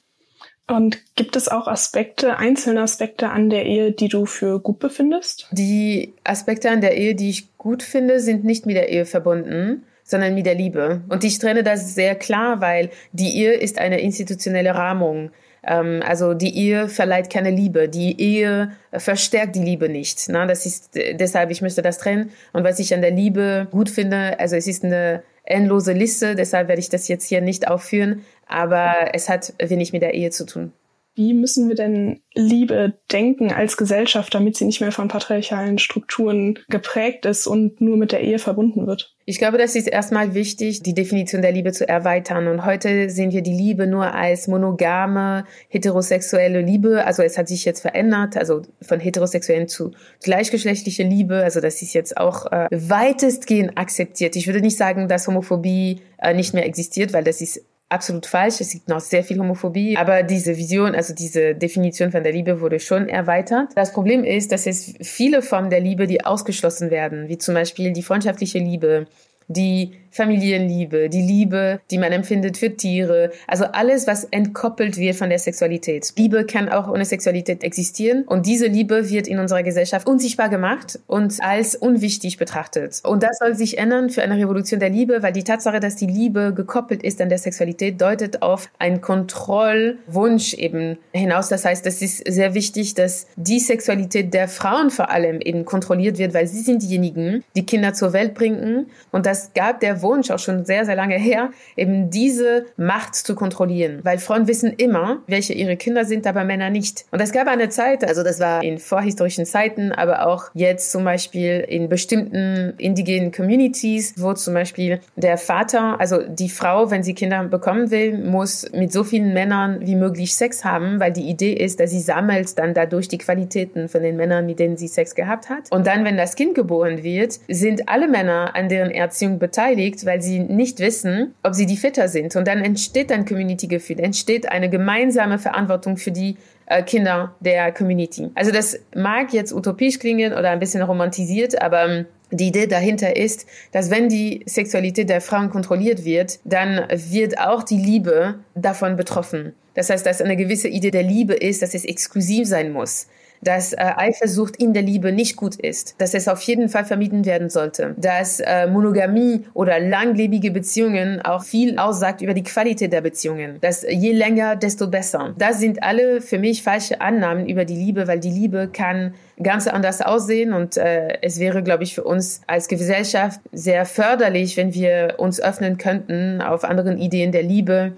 Und 0.68 0.98
gibt 1.16 1.36
es 1.36 1.48
auch 1.48 1.66
Aspekte, 1.66 2.38
einzelne 2.38 2.82
Aspekte 2.82 3.30
an 3.30 3.50
der 3.50 3.66
Ehe, 3.66 3.92
die 3.92 4.08
du 4.08 4.26
für 4.26 4.60
gut 4.60 4.78
befindest? 4.78 5.48
Die 5.50 6.14
Aspekte 6.24 6.70
an 6.70 6.80
der 6.80 6.96
Ehe, 6.96 7.14
die 7.14 7.30
ich 7.30 7.56
gut 7.58 7.82
finde, 7.82 8.20
sind 8.20 8.44
nicht 8.44 8.64
mit 8.64 8.76
der 8.76 8.88
Ehe 8.88 9.04
verbunden, 9.04 9.84
sondern 10.04 10.34
mit 10.34 10.46
der 10.46 10.54
Liebe. 10.54 11.02
Und 11.08 11.24
ich 11.24 11.38
trenne 11.38 11.62
das 11.62 11.94
sehr 11.94 12.14
klar, 12.14 12.60
weil 12.60 12.90
die 13.12 13.36
Ehe 13.36 13.54
ist 13.54 13.78
eine 13.78 14.00
institutionelle 14.00 14.74
Rahmung. 14.74 15.30
Ähm, 15.64 16.00
also 16.06 16.34
die 16.34 16.56
Ehe 16.56 16.88
verleiht 16.88 17.30
keine 17.30 17.50
Liebe. 17.50 17.88
Die 17.88 18.20
Ehe 18.20 18.72
verstärkt 18.92 19.56
die 19.56 19.62
Liebe 19.62 19.88
nicht. 19.88 20.28
Das 20.28 20.66
ist 20.66 20.90
deshalb, 20.94 21.50
ich 21.50 21.62
möchte 21.62 21.82
das 21.82 21.98
trennen. 21.98 22.30
Und 22.52 22.64
was 22.64 22.78
ich 22.78 22.94
an 22.94 23.02
der 23.02 23.10
Liebe 23.10 23.66
gut 23.70 23.90
finde, 23.90 24.38
also 24.38 24.56
es 24.56 24.66
ist 24.66 24.84
eine 24.84 25.22
endlose 25.44 25.92
Liste, 25.92 26.34
deshalb 26.34 26.68
werde 26.68 26.80
ich 26.80 26.88
das 26.88 27.08
jetzt 27.08 27.28
hier 27.28 27.40
nicht 27.40 27.68
aufführen, 27.68 28.24
aber 28.46 29.14
es 29.14 29.28
hat 29.28 29.54
wenig 29.58 29.92
mit 29.92 30.02
der 30.02 30.14
Ehe 30.14 30.30
zu 30.30 30.46
tun. 30.46 30.72
Wie 31.14 31.34
müssen 31.34 31.68
wir 31.68 31.74
denn 31.74 32.22
Liebe 32.34 32.94
denken 33.12 33.52
als 33.52 33.76
Gesellschaft, 33.76 34.34
damit 34.34 34.56
sie 34.56 34.64
nicht 34.64 34.80
mehr 34.80 34.92
von 34.92 35.08
patriarchalen 35.08 35.78
Strukturen 35.78 36.58
geprägt 36.68 37.26
ist 37.26 37.46
und 37.46 37.82
nur 37.82 37.98
mit 37.98 38.12
der 38.12 38.22
Ehe 38.22 38.38
verbunden 38.38 38.86
wird? 38.86 39.14
Ich 39.26 39.38
glaube, 39.38 39.58
das 39.58 39.76
ist 39.76 39.86
erstmal 39.86 40.34
wichtig, 40.34 40.82
die 40.82 40.94
Definition 40.94 41.42
der 41.42 41.52
Liebe 41.52 41.72
zu 41.72 41.86
erweitern. 41.86 42.48
Und 42.48 42.64
heute 42.64 43.10
sehen 43.10 43.30
wir 43.30 43.42
die 43.42 43.52
Liebe 43.52 43.86
nur 43.86 44.14
als 44.14 44.48
monogame, 44.48 45.44
heterosexuelle 45.68 46.62
Liebe. 46.62 47.04
Also 47.04 47.22
es 47.22 47.36
hat 47.36 47.46
sich 47.46 47.66
jetzt 47.66 47.82
verändert, 47.82 48.36
also 48.38 48.62
von 48.80 48.98
heterosexuellen 48.98 49.68
zu 49.68 49.92
gleichgeschlechtliche 50.22 51.02
Liebe. 51.02 51.44
Also 51.44 51.60
das 51.60 51.82
ist 51.82 51.92
jetzt 51.92 52.16
auch 52.16 52.50
äh, 52.50 52.68
weitestgehend 52.70 53.76
akzeptiert. 53.76 54.34
Ich 54.34 54.46
würde 54.46 54.62
nicht 54.62 54.78
sagen, 54.78 55.08
dass 55.08 55.28
Homophobie 55.28 56.00
äh, 56.18 56.32
nicht 56.32 56.54
mehr 56.54 56.64
existiert, 56.64 57.12
weil 57.12 57.24
das 57.24 57.42
ist 57.42 57.64
absolut 57.92 58.26
falsch. 58.26 58.60
Es 58.60 58.72
gibt 58.72 58.88
noch 58.88 59.00
sehr 59.00 59.22
viel 59.22 59.38
Homophobie. 59.38 59.96
Aber 59.96 60.22
diese 60.22 60.56
Vision, 60.56 60.94
also 60.94 61.14
diese 61.14 61.54
Definition 61.54 62.10
von 62.10 62.22
der 62.22 62.32
Liebe 62.32 62.60
wurde 62.60 62.80
schon 62.80 63.08
erweitert. 63.08 63.70
Das 63.74 63.92
Problem 63.92 64.24
ist, 64.24 64.52
dass 64.52 64.66
es 64.66 64.94
viele 65.00 65.42
Formen 65.42 65.70
der 65.70 65.80
Liebe, 65.80 66.06
die 66.06 66.24
ausgeschlossen 66.24 66.90
werden, 66.90 67.28
wie 67.28 67.38
zum 67.38 67.54
Beispiel 67.54 67.92
die 67.92 68.02
freundschaftliche 68.02 68.58
Liebe, 68.58 69.06
die 69.48 69.92
Familienliebe, 70.12 71.08
die 71.08 71.22
Liebe, 71.22 71.80
die 71.90 71.98
man 71.98 72.12
empfindet 72.12 72.58
für 72.58 72.76
Tiere, 72.76 73.32
also 73.46 73.64
alles, 73.64 74.06
was 74.06 74.24
entkoppelt 74.24 74.98
wird 74.98 75.16
von 75.16 75.30
der 75.30 75.38
Sexualität. 75.38 76.12
Liebe 76.16 76.44
kann 76.44 76.68
auch 76.68 76.88
ohne 76.88 77.04
Sexualität 77.04 77.64
existieren 77.64 78.24
und 78.24 78.46
diese 78.46 78.66
Liebe 78.66 79.08
wird 79.08 79.26
in 79.26 79.38
unserer 79.38 79.62
Gesellschaft 79.62 80.06
unsichtbar 80.06 80.50
gemacht 80.50 80.98
und 81.06 81.42
als 81.42 81.74
unwichtig 81.74 82.36
betrachtet. 82.36 83.00
Und 83.04 83.22
das 83.22 83.38
soll 83.38 83.54
sich 83.54 83.78
ändern 83.78 84.10
für 84.10 84.22
eine 84.22 84.36
Revolution 84.36 84.80
der 84.80 84.90
Liebe, 84.90 85.22
weil 85.22 85.32
die 85.32 85.44
Tatsache, 85.44 85.80
dass 85.80 85.96
die 85.96 86.06
Liebe 86.06 86.52
gekoppelt 86.54 87.02
ist 87.02 87.20
an 87.20 87.30
der 87.30 87.38
Sexualität, 87.38 88.00
deutet 88.00 88.42
auf 88.42 88.68
einen 88.78 89.00
Kontrollwunsch 89.00 90.54
eben 90.54 90.98
hinaus. 91.12 91.48
Das 91.48 91.64
heißt, 91.64 91.86
es 91.86 92.02
ist 92.02 92.30
sehr 92.30 92.54
wichtig, 92.54 92.94
dass 92.94 93.26
die 93.36 93.60
Sexualität 93.60 94.34
der 94.34 94.48
Frauen 94.48 94.90
vor 94.90 95.10
allem 95.10 95.40
eben 95.40 95.64
kontrolliert 95.64 96.18
wird, 96.18 96.34
weil 96.34 96.46
sie 96.46 96.60
sind 96.60 96.82
diejenigen, 96.82 97.42
die 97.56 97.64
Kinder 97.64 97.94
zur 97.94 98.12
Welt 98.12 98.34
bringen 98.34 98.90
und 99.10 99.24
das 99.24 99.54
gab 99.54 99.80
der 99.80 100.01
Wunsch 100.02 100.30
auch 100.30 100.38
schon 100.38 100.64
sehr, 100.64 100.84
sehr 100.84 100.96
lange 100.96 101.16
her, 101.16 101.50
eben 101.76 102.10
diese 102.10 102.66
Macht 102.76 103.14
zu 103.14 103.34
kontrollieren. 103.34 104.00
Weil 104.02 104.18
Frauen 104.18 104.46
wissen 104.46 104.72
immer, 104.72 105.22
welche 105.26 105.52
ihre 105.52 105.76
Kinder 105.76 106.04
sind, 106.04 106.26
aber 106.26 106.44
Männer 106.44 106.70
nicht. 106.70 107.04
Und 107.10 107.20
es 107.20 107.32
gab 107.32 107.48
eine 107.48 107.68
Zeit, 107.68 108.04
also 108.04 108.22
das 108.22 108.40
war 108.40 108.62
in 108.62 108.78
vorhistorischen 108.78 109.46
Zeiten, 109.46 109.92
aber 109.92 110.26
auch 110.26 110.50
jetzt 110.54 110.92
zum 110.92 111.04
Beispiel 111.04 111.64
in 111.68 111.88
bestimmten 111.88 112.74
indigenen 112.78 113.32
Communities, 113.32 114.14
wo 114.16 114.32
zum 114.34 114.54
Beispiel 114.54 115.00
der 115.16 115.38
Vater, 115.38 116.00
also 116.00 116.22
die 116.22 116.48
Frau, 116.48 116.90
wenn 116.90 117.02
sie 117.02 117.14
Kinder 117.14 117.44
bekommen 117.44 117.90
will, 117.90 118.18
muss 118.18 118.70
mit 118.72 118.92
so 118.92 119.04
vielen 119.04 119.32
Männern 119.32 119.80
wie 119.80 119.94
möglich 119.94 120.34
Sex 120.34 120.64
haben, 120.64 121.00
weil 121.00 121.12
die 121.12 121.28
Idee 121.28 121.52
ist, 121.52 121.80
dass 121.80 121.90
sie 121.90 122.00
sammelt 122.00 122.58
dann 122.58 122.74
dadurch 122.74 123.08
die 123.08 123.18
Qualitäten 123.18 123.88
von 123.88 124.02
den 124.02 124.16
Männern, 124.16 124.46
mit 124.46 124.58
denen 124.58 124.76
sie 124.76 124.88
Sex 124.88 125.14
gehabt 125.14 125.48
hat. 125.48 125.70
Und 125.70 125.86
dann, 125.86 126.04
wenn 126.04 126.16
das 126.16 126.36
Kind 126.36 126.54
geboren 126.54 127.02
wird, 127.02 127.38
sind 127.48 127.88
alle 127.88 128.08
Männer 128.08 128.54
an 128.54 128.68
deren 128.68 128.90
Erziehung 128.90 129.38
beteiligt 129.38 129.91
liegt, 129.92 130.06
weil 130.06 130.22
sie 130.22 130.40
nicht 130.40 130.80
wissen, 130.80 131.34
ob 131.42 131.54
sie 131.54 131.66
die 131.66 131.76
Fitter 131.76 132.08
sind. 132.08 132.34
Und 132.36 132.48
dann 132.48 132.62
entsteht 132.62 133.12
ein 133.12 133.24
Community-Gefühl, 133.24 134.00
entsteht 134.00 134.50
eine 134.50 134.70
gemeinsame 134.70 135.38
Verantwortung 135.38 135.96
für 135.96 136.10
die 136.10 136.36
äh, 136.66 136.82
Kinder 136.82 137.34
der 137.40 137.72
Community. 137.72 138.30
Also 138.34 138.50
das 138.50 138.78
mag 138.94 139.32
jetzt 139.32 139.52
utopisch 139.52 139.98
klingen 139.98 140.32
oder 140.32 140.50
ein 140.50 140.58
bisschen 140.58 140.82
romantisiert, 140.82 141.60
aber 141.60 141.84
ähm, 141.84 142.06
die 142.30 142.48
Idee 142.48 142.66
dahinter 142.66 143.14
ist, 143.14 143.46
dass 143.72 143.90
wenn 143.90 144.08
die 144.08 144.42
Sexualität 144.46 145.10
der 145.10 145.20
Frauen 145.20 145.50
kontrolliert 145.50 146.04
wird, 146.04 146.40
dann 146.44 146.86
wird 146.88 147.38
auch 147.38 147.62
die 147.62 147.76
Liebe 147.76 148.36
davon 148.54 148.96
betroffen. 148.96 149.52
Das 149.74 149.90
heißt, 149.90 150.06
dass 150.06 150.22
eine 150.22 150.36
gewisse 150.36 150.68
Idee 150.68 150.90
der 150.90 151.02
Liebe 151.02 151.34
ist, 151.34 151.60
dass 151.60 151.74
es 151.74 151.84
exklusiv 151.84 152.48
sein 152.48 152.72
muss 152.72 153.06
dass 153.42 153.72
äh, 153.72 153.76
Eifersucht 153.78 154.56
in 154.56 154.72
der 154.72 154.82
Liebe 154.82 155.12
nicht 155.12 155.36
gut 155.36 155.56
ist, 155.56 156.00
dass 156.00 156.14
es 156.14 156.28
auf 156.28 156.40
jeden 156.42 156.68
Fall 156.68 156.84
vermieden 156.84 157.24
werden 157.24 157.50
sollte, 157.50 157.94
dass 157.98 158.40
äh, 158.40 158.66
Monogamie 158.66 159.44
oder 159.52 159.80
langlebige 159.80 160.50
Beziehungen 160.50 161.20
auch 161.22 161.42
viel 161.42 161.78
aussagt 161.78 162.22
über 162.22 162.34
die 162.34 162.44
Qualität 162.44 162.92
der 162.92 163.00
Beziehungen, 163.00 163.58
dass 163.60 163.84
je 163.88 164.12
länger, 164.12 164.56
desto 164.56 164.88
besser. 164.88 165.34
Das 165.38 165.58
sind 165.58 165.82
alle 165.82 166.20
für 166.20 166.38
mich 166.38 166.62
falsche 166.62 167.00
Annahmen 167.00 167.48
über 167.48 167.64
die 167.64 167.76
Liebe, 167.76 168.06
weil 168.06 168.20
die 168.20 168.30
Liebe 168.30 168.68
kann 168.72 169.14
ganz 169.42 169.66
anders 169.66 170.00
aussehen 170.00 170.52
und 170.52 170.76
äh, 170.76 171.18
es 171.22 171.40
wäre, 171.40 171.62
glaube 171.62 171.82
ich, 171.82 171.94
für 171.94 172.04
uns 172.04 172.42
als 172.46 172.68
Gesellschaft 172.68 173.40
sehr 173.52 173.84
förderlich, 173.86 174.56
wenn 174.56 174.74
wir 174.74 175.14
uns 175.18 175.40
öffnen 175.40 175.78
könnten 175.78 176.40
auf 176.40 176.64
anderen 176.64 176.98
Ideen 176.98 177.32
der 177.32 177.42
Liebe 177.42 177.92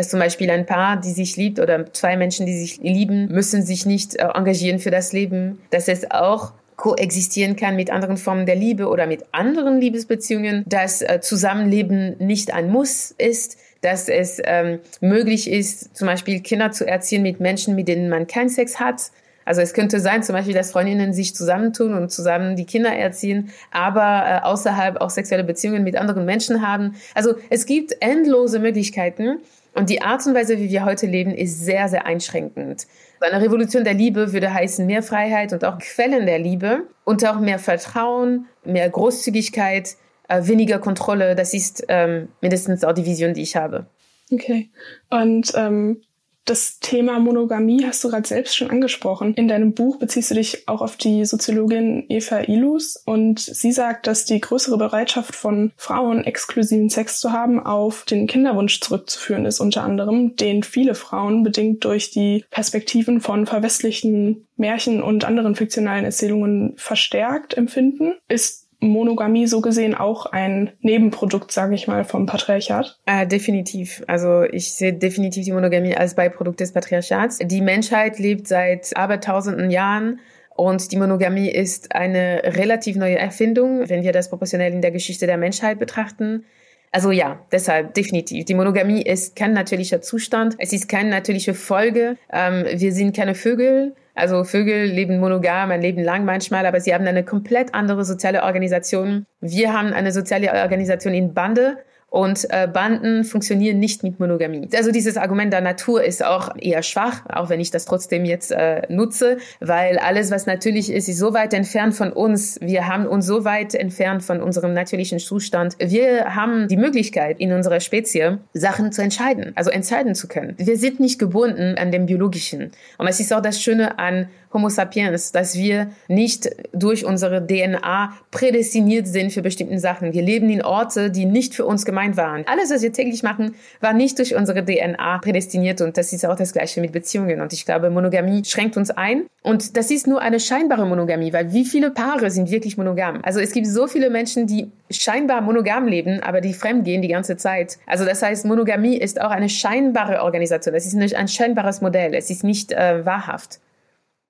dass 0.00 0.08
zum 0.08 0.18
Beispiel 0.18 0.50
ein 0.50 0.64
Paar, 0.64 0.98
die 0.98 1.10
sich 1.10 1.36
liebt 1.36 1.60
oder 1.60 1.92
zwei 1.92 2.16
Menschen, 2.16 2.46
die 2.46 2.56
sich 2.56 2.78
lieben, 2.78 3.26
müssen 3.26 3.62
sich 3.62 3.84
nicht 3.84 4.16
äh, 4.16 4.28
engagieren 4.34 4.78
für 4.78 4.90
das 4.90 5.12
Leben. 5.12 5.60
Dass 5.68 5.88
es 5.88 6.10
auch 6.10 6.52
koexistieren 6.76 7.54
kann 7.54 7.76
mit 7.76 7.90
anderen 7.90 8.16
Formen 8.16 8.46
der 8.46 8.56
Liebe 8.56 8.88
oder 8.88 9.06
mit 9.06 9.26
anderen 9.32 9.78
Liebesbeziehungen, 9.78 10.64
dass 10.66 11.02
äh, 11.02 11.20
Zusammenleben 11.20 12.16
nicht 12.16 12.54
ein 12.54 12.70
Muss 12.70 13.10
ist, 13.18 13.58
dass 13.82 14.08
es 14.08 14.40
ähm, 14.42 14.78
möglich 15.02 15.50
ist, 15.50 15.94
zum 15.94 16.06
Beispiel 16.06 16.40
Kinder 16.40 16.72
zu 16.72 16.86
erziehen 16.86 17.22
mit 17.22 17.38
Menschen, 17.38 17.74
mit 17.74 17.86
denen 17.86 18.08
man 18.08 18.26
keinen 18.26 18.48
Sex 18.48 18.80
hat. 18.80 19.10
Also 19.44 19.60
es 19.60 19.74
könnte 19.74 20.00
sein, 20.00 20.22
zum 20.22 20.34
Beispiel, 20.34 20.54
dass 20.54 20.72
Freundinnen 20.72 21.12
sich 21.12 21.34
zusammentun 21.34 21.92
und 21.92 22.10
zusammen 22.10 22.56
die 22.56 22.64
Kinder 22.64 22.96
erziehen, 22.96 23.50
aber 23.70 24.24
äh, 24.26 24.46
außerhalb 24.46 24.98
auch 25.02 25.10
sexuelle 25.10 25.44
Beziehungen 25.44 25.84
mit 25.84 25.96
anderen 25.96 26.24
Menschen 26.24 26.66
haben. 26.66 26.94
Also 27.14 27.34
es 27.50 27.66
gibt 27.66 27.96
endlose 28.00 28.60
Möglichkeiten 28.60 29.40
und 29.74 29.90
die 29.90 30.02
Art 30.02 30.26
und 30.26 30.34
Weise, 30.34 30.58
wie 30.58 30.70
wir 30.70 30.84
heute 30.84 31.06
leben, 31.06 31.34
ist 31.34 31.64
sehr, 31.64 31.88
sehr 31.88 32.06
einschränkend. 32.06 32.86
Eine 33.20 33.42
Revolution 33.42 33.84
der 33.84 33.94
Liebe 33.94 34.32
würde 34.32 34.52
heißen 34.52 34.86
mehr 34.86 35.02
Freiheit 35.02 35.52
und 35.52 35.64
auch 35.64 35.78
Quellen 35.78 36.26
der 36.26 36.38
Liebe 36.38 36.88
und 37.04 37.24
auch 37.26 37.38
mehr 37.38 37.58
Vertrauen, 37.58 38.46
mehr 38.64 38.88
Großzügigkeit, 38.88 39.96
äh, 40.28 40.46
weniger 40.46 40.78
Kontrolle. 40.78 41.34
Das 41.34 41.54
ist 41.54 41.84
ähm, 41.88 42.28
mindestens 42.40 42.84
auch 42.84 42.92
die 42.92 43.04
Vision, 43.04 43.34
die 43.34 43.42
ich 43.42 43.56
habe. 43.56 43.86
Okay. 44.32 44.70
Und 45.10 45.52
ähm, 45.54 46.02
das 46.50 46.80
Thema 46.80 47.20
Monogamie 47.20 47.86
hast 47.86 48.02
du 48.02 48.08
gerade 48.08 48.26
selbst 48.26 48.56
schon 48.56 48.70
angesprochen. 48.70 49.34
In 49.34 49.46
deinem 49.46 49.72
Buch 49.72 50.00
beziehst 50.00 50.32
du 50.32 50.34
dich 50.34 50.66
auch 50.66 50.82
auf 50.82 50.96
die 50.96 51.24
Soziologin 51.24 52.06
Eva 52.08 52.40
Ilus 52.40 52.96
und 52.96 53.38
sie 53.38 53.70
sagt, 53.70 54.08
dass 54.08 54.24
die 54.24 54.40
größere 54.40 54.76
Bereitschaft 54.76 55.36
von 55.36 55.70
Frauen, 55.76 56.24
exklusiven 56.24 56.90
Sex 56.90 57.20
zu 57.20 57.30
haben, 57.30 57.64
auf 57.64 58.04
den 58.04 58.26
Kinderwunsch 58.26 58.80
zurückzuführen 58.80 59.46
ist, 59.46 59.60
unter 59.60 59.84
anderem, 59.84 60.34
den 60.34 60.64
viele 60.64 60.96
Frauen 60.96 61.44
bedingt 61.44 61.84
durch 61.84 62.10
die 62.10 62.44
Perspektiven 62.50 63.20
von 63.20 63.46
verwestlichten 63.46 64.48
Märchen 64.56 65.04
und 65.04 65.24
anderen 65.24 65.54
fiktionalen 65.54 66.04
Erzählungen 66.04 66.72
verstärkt 66.76 67.56
empfinden. 67.56 68.14
Ist 68.26 68.69
Monogamie 68.80 69.46
so 69.46 69.60
gesehen 69.60 69.94
auch 69.94 70.26
ein 70.26 70.72
Nebenprodukt, 70.80 71.52
sage 71.52 71.74
ich 71.74 71.86
mal, 71.86 72.04
vom 72.04 72.26
Patriarchat? 72.26 72.98
Äh, 73.06 73.26
definitiv. 73.26 74.02
Also 74.06 74.42
ich 74.42 74.72
sehe 74.72 74.92
definitiv 74.92 75.44
die 75.44 75.52
Monogamie 75.52 75.96
als 75.96 76.14
Beiprodukt 76.14 76.60
des 76.60 76.72
Patriarchats. 76.72 77.38
Die 77.42 77.60
Menschheit 77.60 78.18
lebt 78.18 78.48
seit 78.48 78.96
abertausenden 78.96 79.70
Jahren 79.70 80.20
Und 80.60 80.92
die 80.92 80.98
Monogamie 80.98 81.48
ist 81.48 81.94
eine 81.94 82.42
relativ 82.44 82.96
neue 82.96 83.18
Erfindung, 83.18 83.88
wenn 83.88 84.02
wir 84.02 84.12
das 84.12 84.28
proportionell 84.28 84.74
in 84.74 84.82
der 84.82 84.90
Geschichte 84.90 85.26
der 85.26 85.38
Menschheit 85.38 85.78
betrachten. 85.78 86.44
Also 86.92 87.12
ja, 87.12 87.46
deshalb 87.52 87.94
definitiv. 87.94 88.46
Die 88.46 88.54
Monogamie 88.54 89.02
ist 89.02 89.36
kein 89.36 89.52
natürlicher 89.52 90.00
Zustand. 90.00 90.56
Es 90.58 90.72
ist 90.72 90.88
keine 90.88 91.10
natürliche 91.10 91.54
Folge. 91.54 92.16
Ähm, 92.32 92.64
wir 92.72 92.92
sind 92.92 93.14
keine 93.14 93.34
Vögel. 93.34 93.94
Also 94.14 94.42
Vögel 94.44 94.86
leben 94.86 95.20
monogam 95.20 95.70
ein 95.70 95.80
Leben 95.80 96.02
lang 96.02 96.24
manchmal, 96.24 96.66
aber 96.66 96.80
sie 96.80 96.92
haben 96.92 97.06
eine 97.06 97.24
komplett 97.24 97.74
andere 97.74 98.04
soziale 98.04 98.42
Organisation. 98.42 99.24
Wir 99.40 99.72
haben 99.72 99.92
eine 99.92 100.12
soziale 100.12 100.52
Organisation 100.52 101.14
in 101.14 101.32
Bande 101.32 101.78
und 102.10 102.46
äh, 102.50 102.66
Banden 102.66 103.24
funktionieren 103.24 103.78
nicht 103.78 104.02
mit 104.02 104.18
Monogamie. 104.18 104.68
Also 104.74 104.90
dieses 104.90 105.16
Argument 105.16 105.52
der 105.52 105.60
Natur 105.60 106.02
ist 106.02 106.24
auch 106.24 106.50
eher 106.58 106.82
schwach, 106.82 107.22
auch 107.28 107.48
wenn 107.48 107.60
ich 107.60 107.70
das 107.70 107.84
trotzdem 107.84 108.24
jetzt 108.24 108.50
äh, 108.50 108.82
nutze, 108.88 109.38
weil 109.60 109.96
alles, 109.98 110.30
was 110.32 110.46
natürlich 110.46 110.92
ist, 110.92 111.08
ist 111.08 111.18
so 111.18 111.32
weit 111.32 111.54
entfernt 111.54 111.94
von 111.94 112.12
uns. 112.12 112.58
Wir 112.60 112.88
haben 112.88 113.06
uns 113.06 113.26
so 113.26 113.44
weit 113.44 113.74
entfernt 113.74 114.24
von 114.24 114.42
unserem 114.42 114.74
natürlichen 114.74 115.20
Zustand. 115.20 115.76
Wir 115.78 116.34
haben 116.34 116.66
die 116.66 116.76
Möglichkeit 116.76 117.38
in 117.38 117.52
unserer 117.52 117.78
Spezie 117.78 118.38
Sachen 118.52 118.90
zu 118.90 119.02
entscheiden, 119.02 119.52
also 119.54 119.70
entscheiden 119.70 120.16
zu 120.16 120.26
können. 120.26 120.54
Wir 120.58 120.76
sind 120.76 120.98
nicht 120.98 121.20
gebunden 121.20 121.76
an 121.78 121.92
dem 121.92 122.06
Biologischen. 122.06 122.72
Und 122.98 123.08
das 123.08 123.20
ist 123.20 123.32
auch 123.32 123.42
das 123.42 123.62
Schöne 123.62 123.98
an 124.00 124.28
Homo 124.52 124.68
sapiens, 124.68 125.30
dass 125.30 125.56
wir 125.56 125.90
nicht 126.08 126.50
durch 126.72 127.04
unsere 127.04 127.46
DNA 127.46 128.12
prädestiniert 128.30 129.06
sind 129.06 129.32
für 129.32 129.42
bestimmte 129.42 129.78
Sachen. 129.78 130.12
Wir 130.12 130.22
leben 130.22 130.50
in 130.50 130.62
Orte, 130.62 131.10
die 131.10 131.24
nicht 131.24 131.54
für 131.54 131.64
uns 131.64 131.84
gemeint 131.84 132.16
waren. 132.16 132.44
Alles, 132.46 132.70
was 132.70 132.82
wir 132.82 132.92
täglich 132.92 133.22
machen, 133.22 133.54
war 133.80 133.92
nicht 133.92 134.18
durch 134.18 134.34
unsere 134.34 134.64
DNA 134.64 135.18
prädestiniert 135.18 135.80
und 135.80 135.96
das 135.96 136.12
ist 136.12 136.26
auch 136.26 136.36
das 136.36 136.52
Gleiche 136.52 136.80
mit 136.80 136.90
Beziehungen. 136.90 137.40
Und 137.40 137.52
ich 137.52 137.64
glaube, 137.64 137.90
Monogamie 137.90 138.44
schränkt 138.44 138.76
uns 138.76 138.90
ein 138.90 139.26
und 139.42 139.76
das 139.76 139.90
ist 139.90 140.08
nur 140.08 140.20
eine 140.20 140.40
scheinbare 140.40 140.84
Monogamie, 140.84 141.32
weil 141.32 141.52
wie 141.52 141.64
viele 141.64 141.90
Paare 141.90 142.30
sind 142.30 142.50
wirklich 142.50 142.76
monogam? 142.76 143.20
Also 143.22 143.38
es 143.38 143.52
gibt 143.52 143.68
so 143.68 143.86
viele 143.86 144.10
Menschen, 144.10 144.48
die 144.48 144.70
scheinbar 144.90 145.40
monogam 145.42 145.86
leben, 145.86 146.20
aber 146.22 146.40
die 146.40 146.54
fremd 146.54 146.84
gehen 146.84 147.02
die 147.02 147.08
ganze 147.08 147.36
Zeit. 147.36 147.78
Also 147.86 148.04
das 148.04 148.20
heißt, 148.20 148.44
Monogamie 148.46 148.96
ist 148.96 149.20
auch 149.20 149.30
eine 149.30 149.48
scheinbare 149.48 150.22
Organisation. 150.22 150.74
Es 150.74 150.86
ist 150.86 150.94
nicht 150.94 151.14
ein 151.14 151.28
scheinbares 151.28 151.80
Modell. 151.80 152.14
Es 152.14 152.30
ist 152.30 152.42
nicht 152.42 152.72
äh, 152.72 153.06
wahrhaft 153.06 153.60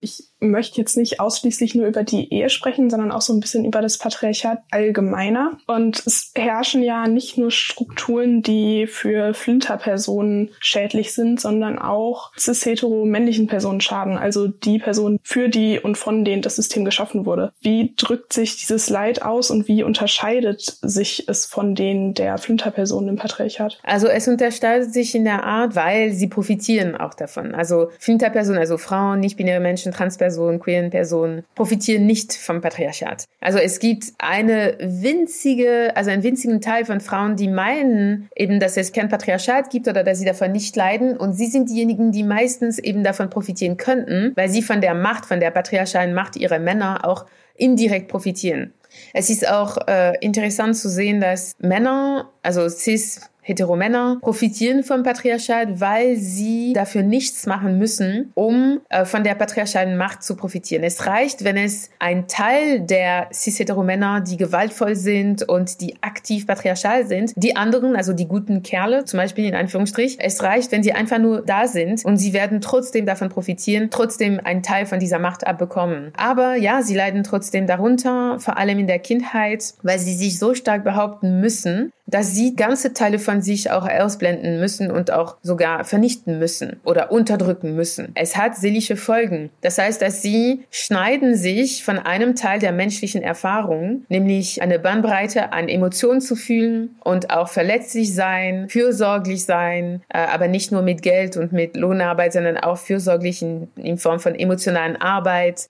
ich 0.00 0.29
möchte 0.40 0.80
jetzt 0.80 0.96
nicht 0.96 1.20
ausschließlich 1.20 1.74
nur 1.74 1.86
über 1.86 2.02
die 2.02 2.32
Ehe 2.32 2.50
sprechen, 2.50 2.90
sondern 2.90 3.12
auch 3.12 3.20
so 3.20 3.32
ein 3.32 3.40
bisschen 3.40 3.64
über 3.64 3.80
das 3.80 3.98
Patriarchat 3.98 4.62
allgemeiner. 4.70 5.58
Und 5.66 6.02
es 6.06 6.32
herrschen 6.34 6.82
ja 6.82 7.06
nicht 7.06 7.38
nur 7.38 7.50
Strukturen, 7.50 8.42
die 8.42 8.86
für 8.86 9.34
Flinterpersonen 9.34 10.50
schädlich 10.60 11.12
sind, 11.14 11.40
sondern 11.40 11.78
auch 11.78 12.32
cis-hetero-männlichen 12.38 13.46
Personen 13.46 13.80
schaden, 13.80 14.16
also 14.16 14.48
die 14.48 14.78
Personen, 14.78 15.18
für 15.22 15.48
die 15.48 15.78
und 15.78 15.96
von 15.96 16.24
denen 16.24 16.42
das 16.42 16.56
System 16.56 16.84
geschaffen 16.84 17.26
wurde. 17.26 17.52
Wie 17.60 17.94
drückt 17.96 18.32
sich 18.32 18.56
dieses 18.56 18.88
Leid 18.88 19.22
aus 19.22 19.50
und 19.50 19.68
wie 19.68 19.82
unterscheidet 19.82 20.78
sich 20.82 21.28
es 21.28 21.46
von 21.46 21.74
denen 21.74 22.14
der 22.14 22.38
Flinterpersonen 22.38 23.10
im 23.10 23.16
Patriarchat? 23.16 23.78
Also 23.82 24.06
es 24.06 24.26
unterscheidet 24.28 24.92
sich 24.92 25.14
in 25.14 25.24
der 25.24 25.44
Art, 25.44 25.74
weil 25.74 26.12
sie 26.12 26.28
profitieren 26.28 26.96
auch 26.96 27.14
davon. 27.14 27.54
Also 27.54 27.90
Flinterpersonen, 27.98 28.60
also 28.60 28.78
Frauen, 28.78 29.20
nicht-binäre 29.20 29.60
Menschen, 29.60 29.70
Menschen, 29.70 29.92
Transpersonen, 30.30 30.60
queeren 30.60 30.90
Personen 30.90 31.44
profitieren 31.54 32.06
nicht 32.06 32.32
vom 32.32 32.60
Patriarchat. 32.60 33.24
Also 33.40 33.58
es 33.58 33.78
gibt 33.78 34.04
eine 34.18 34.76
winzige, 34.80 35.92
also 35.94 36.10
einen 36.10 36.22
winzigen 36.22 36.60
Teil 36.60 36.84
von 36.84 37.00
Frauen, 37.00 37.36
die 37.36 37.48
meinen 37.48 38.28
eben, 38.36 38.60
dass 38.60 38.76
es 38.76 38.92
kein 38.92 39.08
Patriarchat 39.08 39.70
gibt 39.70 39.88
oder 39.88 40.04
dass 40.04 40.18
sie 40.18 40.24
davon 40.24 40.52
nicht 40.52 40.76
leiden. 40.76 41.16
Und 41.16 41.34
sie 41.34 41.46
sind 41.46 41.68
diejenigen, 41.68 42.12
die 42.12 42.22
meistens 42.22 42.78
eben 42.78 43.04
davon 43.04 43.30
profitieren 43.30 43.76
könnten, 43.76 44.32
weil 44.36 44.48
sie 44.48 44.62
von 44.62 44.80
der 44.80 44.94
Macht, 44.94 45.26
von 45.26 45.40
der 45.40 45.50
patriarchalen 45.50 46.14
Macht 46.14 46.36
ihrer 46.36 46.58
Männer 46.58 47.04
auch 47.04 47.26
indirekt 47.56 48.08
profitieren. 48.08 48.72
Es 49.12 49.30
ist 49.30 49.48
auch 49.48 49.76
äh, 49.86 50.16
interessant 50.20 50.76
zu 50.76 50.88
sehen, 50.88 51.20
dass 51.20 51.54
Männer, 51.60 52.30
also 52.42 52.68
cis 52.68 53.29
Heteromänner 53.42 54.18
profitieren 54.20 54.82
vom 54.82 55.02
Patriarchat, 55.02 55.80
weil 55.80 56.16
sie 56.16 56.72
dafür 56.72 57.02
nichts 57.02 57.46
machen 57.46 57.78
müssen, 57.78 58.32
um 58.34 58.80
äh, 58.88 59.04
von 59.04 59.24
der 59.24 59.34
patriarchalen 59.34 59.96
Macht 59.96 60.22
zu 60.22 60.36
profitieren. 60.36 60.84
Es 60.84 61.06
reicht, 61.06 61.44
wenn 61.44 61.56
es 61.56 61.90
ein 61.98 62.28
Teil 62.28 62.80
der 62.80 63.28
cis-Heteromänner, 63.32 64.20
die 64.20 64.36
gewaltvoll 64.36 64.96
sind 64.96 65.48
und 65.48 65.80
die 65.80 65.96
aktiv 66.02 66.46
patriarchal 66.46 67.06
sind, 67.06 67.32
die 67.36 67.56
anderen, 67.56 67.96
also 67.96 68.12
die 68.12 68.28
guten 68.28 68.62
Kerle, 68.62 69.04
zum 69.04 69.18
Beispiel 69.18 69.46
in 69.46 69.54
Anführungsstrich, 69.54 70.18
es 70.20 70.42
reicht, 70.42 70.72
wenn 70.72 70.82
sie 70.82 70.92
einfach 70.92 71.18
nur 71.18 71.42
da 71.42 71.66
sind 71.66 72.04
und 72.04 72.18
sie 72.18 72.32
werden 72.32 72.60
trotzdem 72.60 73.06
davon 73.06 73.28
profitieren, 73.28 73.88
trotzdem 73.90 74.40
einen 74.42 74.62
Teil 74.62 74.86
von 74.86 74.98
dieser 74.98 75.18
Macht 75.18 75.46
abbekommen. 75.46 76.12
Aber 76.16 76.56
ja, 76.56 76.82
sie 76.82 76.94
leiden 76.94 77.24
trotzdem 77.24 77.66
darunter, 77.66 78.38
vor 78.38 78.58
allem 78.58 78.78
in 78.78 78.86
der 78.86 78.98
Kindheit, 78.98 79.74
weil 79.82 79.98
sie 79.98 80.14
sich 80.14 80.38
so 80.38 80.54
stark 80.54 80.84
behaupten 80.84 81.40
müssen, 81.40 81.92
dass 82.10 82.34
sie 82.34 82.56
ganze 82.56 82.92
Teile 82.92 83.18
von 83.18 83.40
sich 83.40 83.70
auch 83.70 83.88
ausblenden 83.88 84.60
müssen 84.60 84.90
und 84.90 85.12
auch 85.12 85.36
sogar 85.42 85.84
vernichten 85.84 86.38
müssen 86.38 86.80
oder 86.84 87.12
unterdrücken 87.12 87.74
müssen. 87.74 88.12
Es 88.14 88.36
hat 88.36 88.56
seelische 88.56 88.96
Folgen. 88.96 89.50
Das 89.60 89.78
heißt, 89.78 90.02
dass 90.02 90.22
sie 90.22 90.64
schneiden 90.70 91.36
sich 91.36 91.84
von 91.84 91.98
einem 91.98 92.34
Teil 92.34 92.58
der 92.58 92.72
menschlichen 92.72 93.22
Erfahrung, 93.22 94.04
nämlich 94.08 94.62
eine 94.62 94.78
Bandbreite 94.78 95.52
an 95.52 95.68
Emotionen 95.68 96.20
zu 96.20 96.36
fühlen 96.36 96.96
und 97.04 97.30
auch 97.30 97.48
verletzlich 97.48 98.14
sein, 98.14 98.68
fürsorglich 98.68 99.44
sein, 99.44 100.02
äh, 100.08 100.18
aber 100.18 100.48
nicht 100.48 100.72
nur 100.72 100.82
mit 100.82 101.02
Geld 101.02 101.36
und 101.36 101.52
mit 101.52 101.76
Lohnarbeit, 101.76 102.32
sondern 102.32 102.56
auch 102.56 102.78
fürsorglich 102.78 103.42
in, 103.42 103.68
in 103.76 103.98
Form 103.98 104.20
von 104.20 104.34
emotionalen 104.34 104.96
Arbeit. 104.96 105.66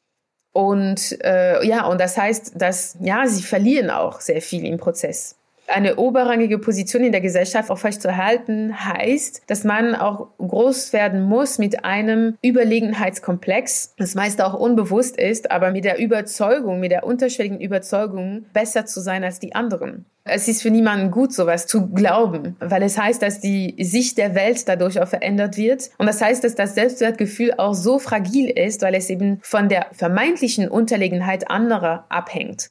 Und 0.53 1.17
äh, 1.23 1.65
ja, 1.65 1.87
und 1.87 2.01
das 2.01 2.17
heißt, 2.17 2.61
dass 2.61 2.97
ja, 3.01 3.27
sie 3.27 3.43
verlieren 3.43 3.91
auch 3.91 4.21
sehr 4.21 4.43
viel 4.43 4.65
im 4.67 4.79
Prozess 4.79 5.37
eine 5.71 5.97
oberrangige 5.97 6.59
Position 6.59 7.05
in 7.05 7.13
der 7.13 7.21
Gesellschaft 7.21 7.71
aufrechtzuerhalten, 7.71 8.85
heißt, 8.85 9.43
dass 9.47 9.65
man 9.65 9.95
auch 9.95 10.29
groß 10.39 10.93
werden 10.93 11.23
muss 11.23 11.59
mit 11.59 11.85
einem 11.85 12.37
Überlegenheitskomplex, 12.45 13.95
das 13.97 14.15
meist 14.15 14.43
auch 14.43 14.55
unbewusst 14.55 15.17
ist, 15.17 15.51
aber 15.51 15.71
mit 15.71 15.85
der 15.85 15.99
Überzeugung, 15.99 16.81
mit 16.81 16.93
der 16.93 17.05
unterschwelligen 17.05 17.61
Überzeugung, 17.61 18.47
besser 18.53 18.87
zu 18.87 19.01
sein 19.01 19.25
als 19.25 19.39
die 19.39 19.55
anderen. 19.55 20.07
Es 20.25 20.49
ist 20.49 20.63
für 20.63 20.71
niemanden 20.71 21.11
gut, 21.11 21.33
sowas 21.33 21.67
zu 21.67 21.89
glauben, 21.89 22.57
weil 22.61 22.83
es 22.83 22.99
heißt, 22.99 23.23
dass 23.23 23.41
die 23.41 23.75
Sicht 23.83 24.19
der 24.19 24.35
Welt 24.35 24.69
dadurch 24.69 25.01
auch 25.01 25.09
verändert 25.09 25.57
wird. 25.57 25.91
Und 25.99 26.07
das 26.07 26.21
heißt, 26.21 26.45
dass 26.45 26.55
das 26.55 26.75
Selbstwertgefühl 26.75 27.55
auch 27.57 27.75
so 27.75 27.99
fragil 27.99 28.51
ist, 28.51 28.83
weil 28.83 28.95
es 28.95 29.09
eben 29.09 29.39
von 29.43 29.69
der 29.69 29.87
vermeintlichen 29.93 30.69
Unterlegenheit 30.69 31.51
anderer 31.51 32.05
abhängt. 32.11 32.69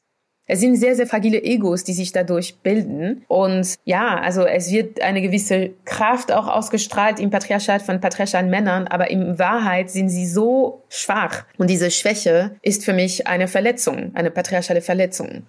Es 0.51 0.61
sind 0.61 0.77
sehr, 0.77 0.95
sehr 0.95 1.05
fragile 1.05 1.43
Egos, 1.43 1.83
die 1.83 1.93
sich 1.93 2.11
dadurch 2.11 2.57
bilden. 2.63 3.23
Und 3.27 3.75
ja, 3.85 4.19
also 4.19 4.47
es 4.47 4.71
wird 4.71 4.99
eine 4.99 5.21
gewisse 5.21 5.69
Kraft 5.85 6.31
auch 6.31 6.47
ausgestrahlt 6.47 7.19
im 7.19 7.29
Patriarchat 7.29 7.83
von 7.83 8.01
patriarchalen 8.01 8.49
Männern, 8.49 8.87
aber 8.87 9.11
in 9.11 9.37
Wahrheit 9.37 9.91
sind 9.91 10.09
sie 10.09 10.25
so 10.25 10.81
schwach. 10.89 11.45
Und 11.59 11.69
diese 11.69 11.91
Schwäche 11.91 12.55
ist 12.63 12.83
für 12.83 12.93
mich 12.93 13.27
eine 13.27 13.47
Verletzung, 13.47 14.09
eine 14.15 14.31
patriarchale 14.31 14.81
Verletzung. 14.81 15.43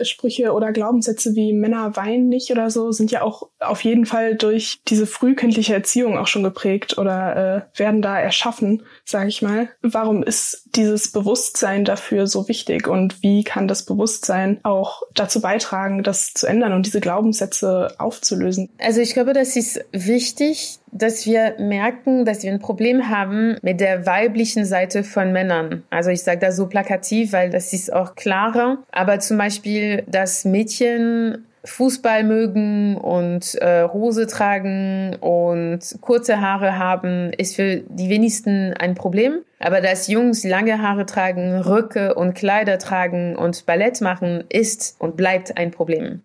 Sprüche 0.00 0.52
oder 0.52 0.72
Glaubenssätze 0.72 1.34
wie 1.34 1.52
Männer 1.52 1.96
weinen 1.96 2.28
nicht 2.28 2.50
oder 2.50 2.70
so 2.70 2.92
sind 2.92 3.10
ja 3.10 3.22
auch 3.22 3.48
auf 3.60 3.82
jeden 3.82 4.06
Fall 4.06 4.36
durch 4.36 4.80
diese 4.88 5.06
frühkindliche 5.06 5.74
Erziehung 5.74 6.18
auch 6.18 6.26
schon 6.26 6.42
geprägt 6.42 6.98
oder 6.98 7.66
äh, 7.74 7.78
werden 7.78 8.02
da 8.02 8.18
erschaffen, 8.18 8.82
sage 9.04 9.28
ich 9.28 9.42
mal. 9.42 9.68
Warum 9.82 10.22
ist 10.22 10.68
dieses 10.74 11.12
Bewusstsein 11.12 11.84
dafür 11.84 12.26
so 12.26 12.48
wichtig 12.48 12.88
und 12.88 13.22
wie 13.22 13.44
kann 13.44 13.68
das 13.68 13.84
Bewusstsein 13.84 14.60
auch 14.62 15.02
dazu 15.14 15.40
beitragen, 15.40 16.02
das 16.02 16.34
zu 16.34 16.46
ändern 16.46 16.72
und 16.72 16.86
diese 16.86 17.00
Glaubenssätze 17.00 17.94
aufzulösen? 17.98 18.70
Also 18.78 19.00
ich 19.00 19.14
glaube, 19.14 19.32
das 19.32 19.56
ist 19.56 19.84
wichtig, 19.92 20.78
dass 20.94 21.26
wir 21.26 21.56
merken, 21.58 22.24
dass 22.24 22.42
wir 22.42 22.52
ein 22.52 22.60
Problem 22.60 23.10
haben 23.10 23.56
mit 23.62 23.80
der 23.80 24.06
weiblichen 24.06 24.64
Seite 24.64 25.02
von 25.04 25.32
Männern. 25.32 25.82
Also 25.90 26.10
ich 26.10 26.22
sage 26.22 26.38
das 26.38 26.56
so 26.56 26.68
plakativ, 26.68 27.32
weil 27.32 27.50
das 27.50 27.72
ist 27.72 27.92
auch 27.92 28.14
klarer. 28.14 28.78
Aber 28.92 29.18
zum 29.18 29.36
Beispiel, 29.36 30.04
dass 30.06 30.44
Mädchen 30.44 31.44
Fußball 31.64 32.24
mögen 32.24 32.96
und 32.96 33.54
äh, 33.60 33.88
Hose 33.88 34.26
tragen 34.26 35.16
und 35.20 35.80
kurze 36.00 36.40
Haare 36.40 36.78
haben, 36.78 37.32
ist 37.32 37.56
für 37.56 37.78
die 37.88 38.10
wenigsten 38.10 38.74
ein 38.74 38.94
Problem. 38.94 39.40
Aber 39.58 39.80
dass 39.80 40.08
Jungs 40.08 40.44
lange 40.44 40.82
Haare 40.82 41.06
tragen, 41.06 41.56
Röcke 41.56 42.14
und 42.14 42.34
Kleider 42.34 42.78
tragen 42.78 43.34
und 43.34 43.64
Ballett 43.66 44.00
machen, 44.02 44.44
ist 44.50 44.96
und 44.98 45.16
bleibt 45.16 45.56
ein 45.56 45.70
Problem. 45.70 46.22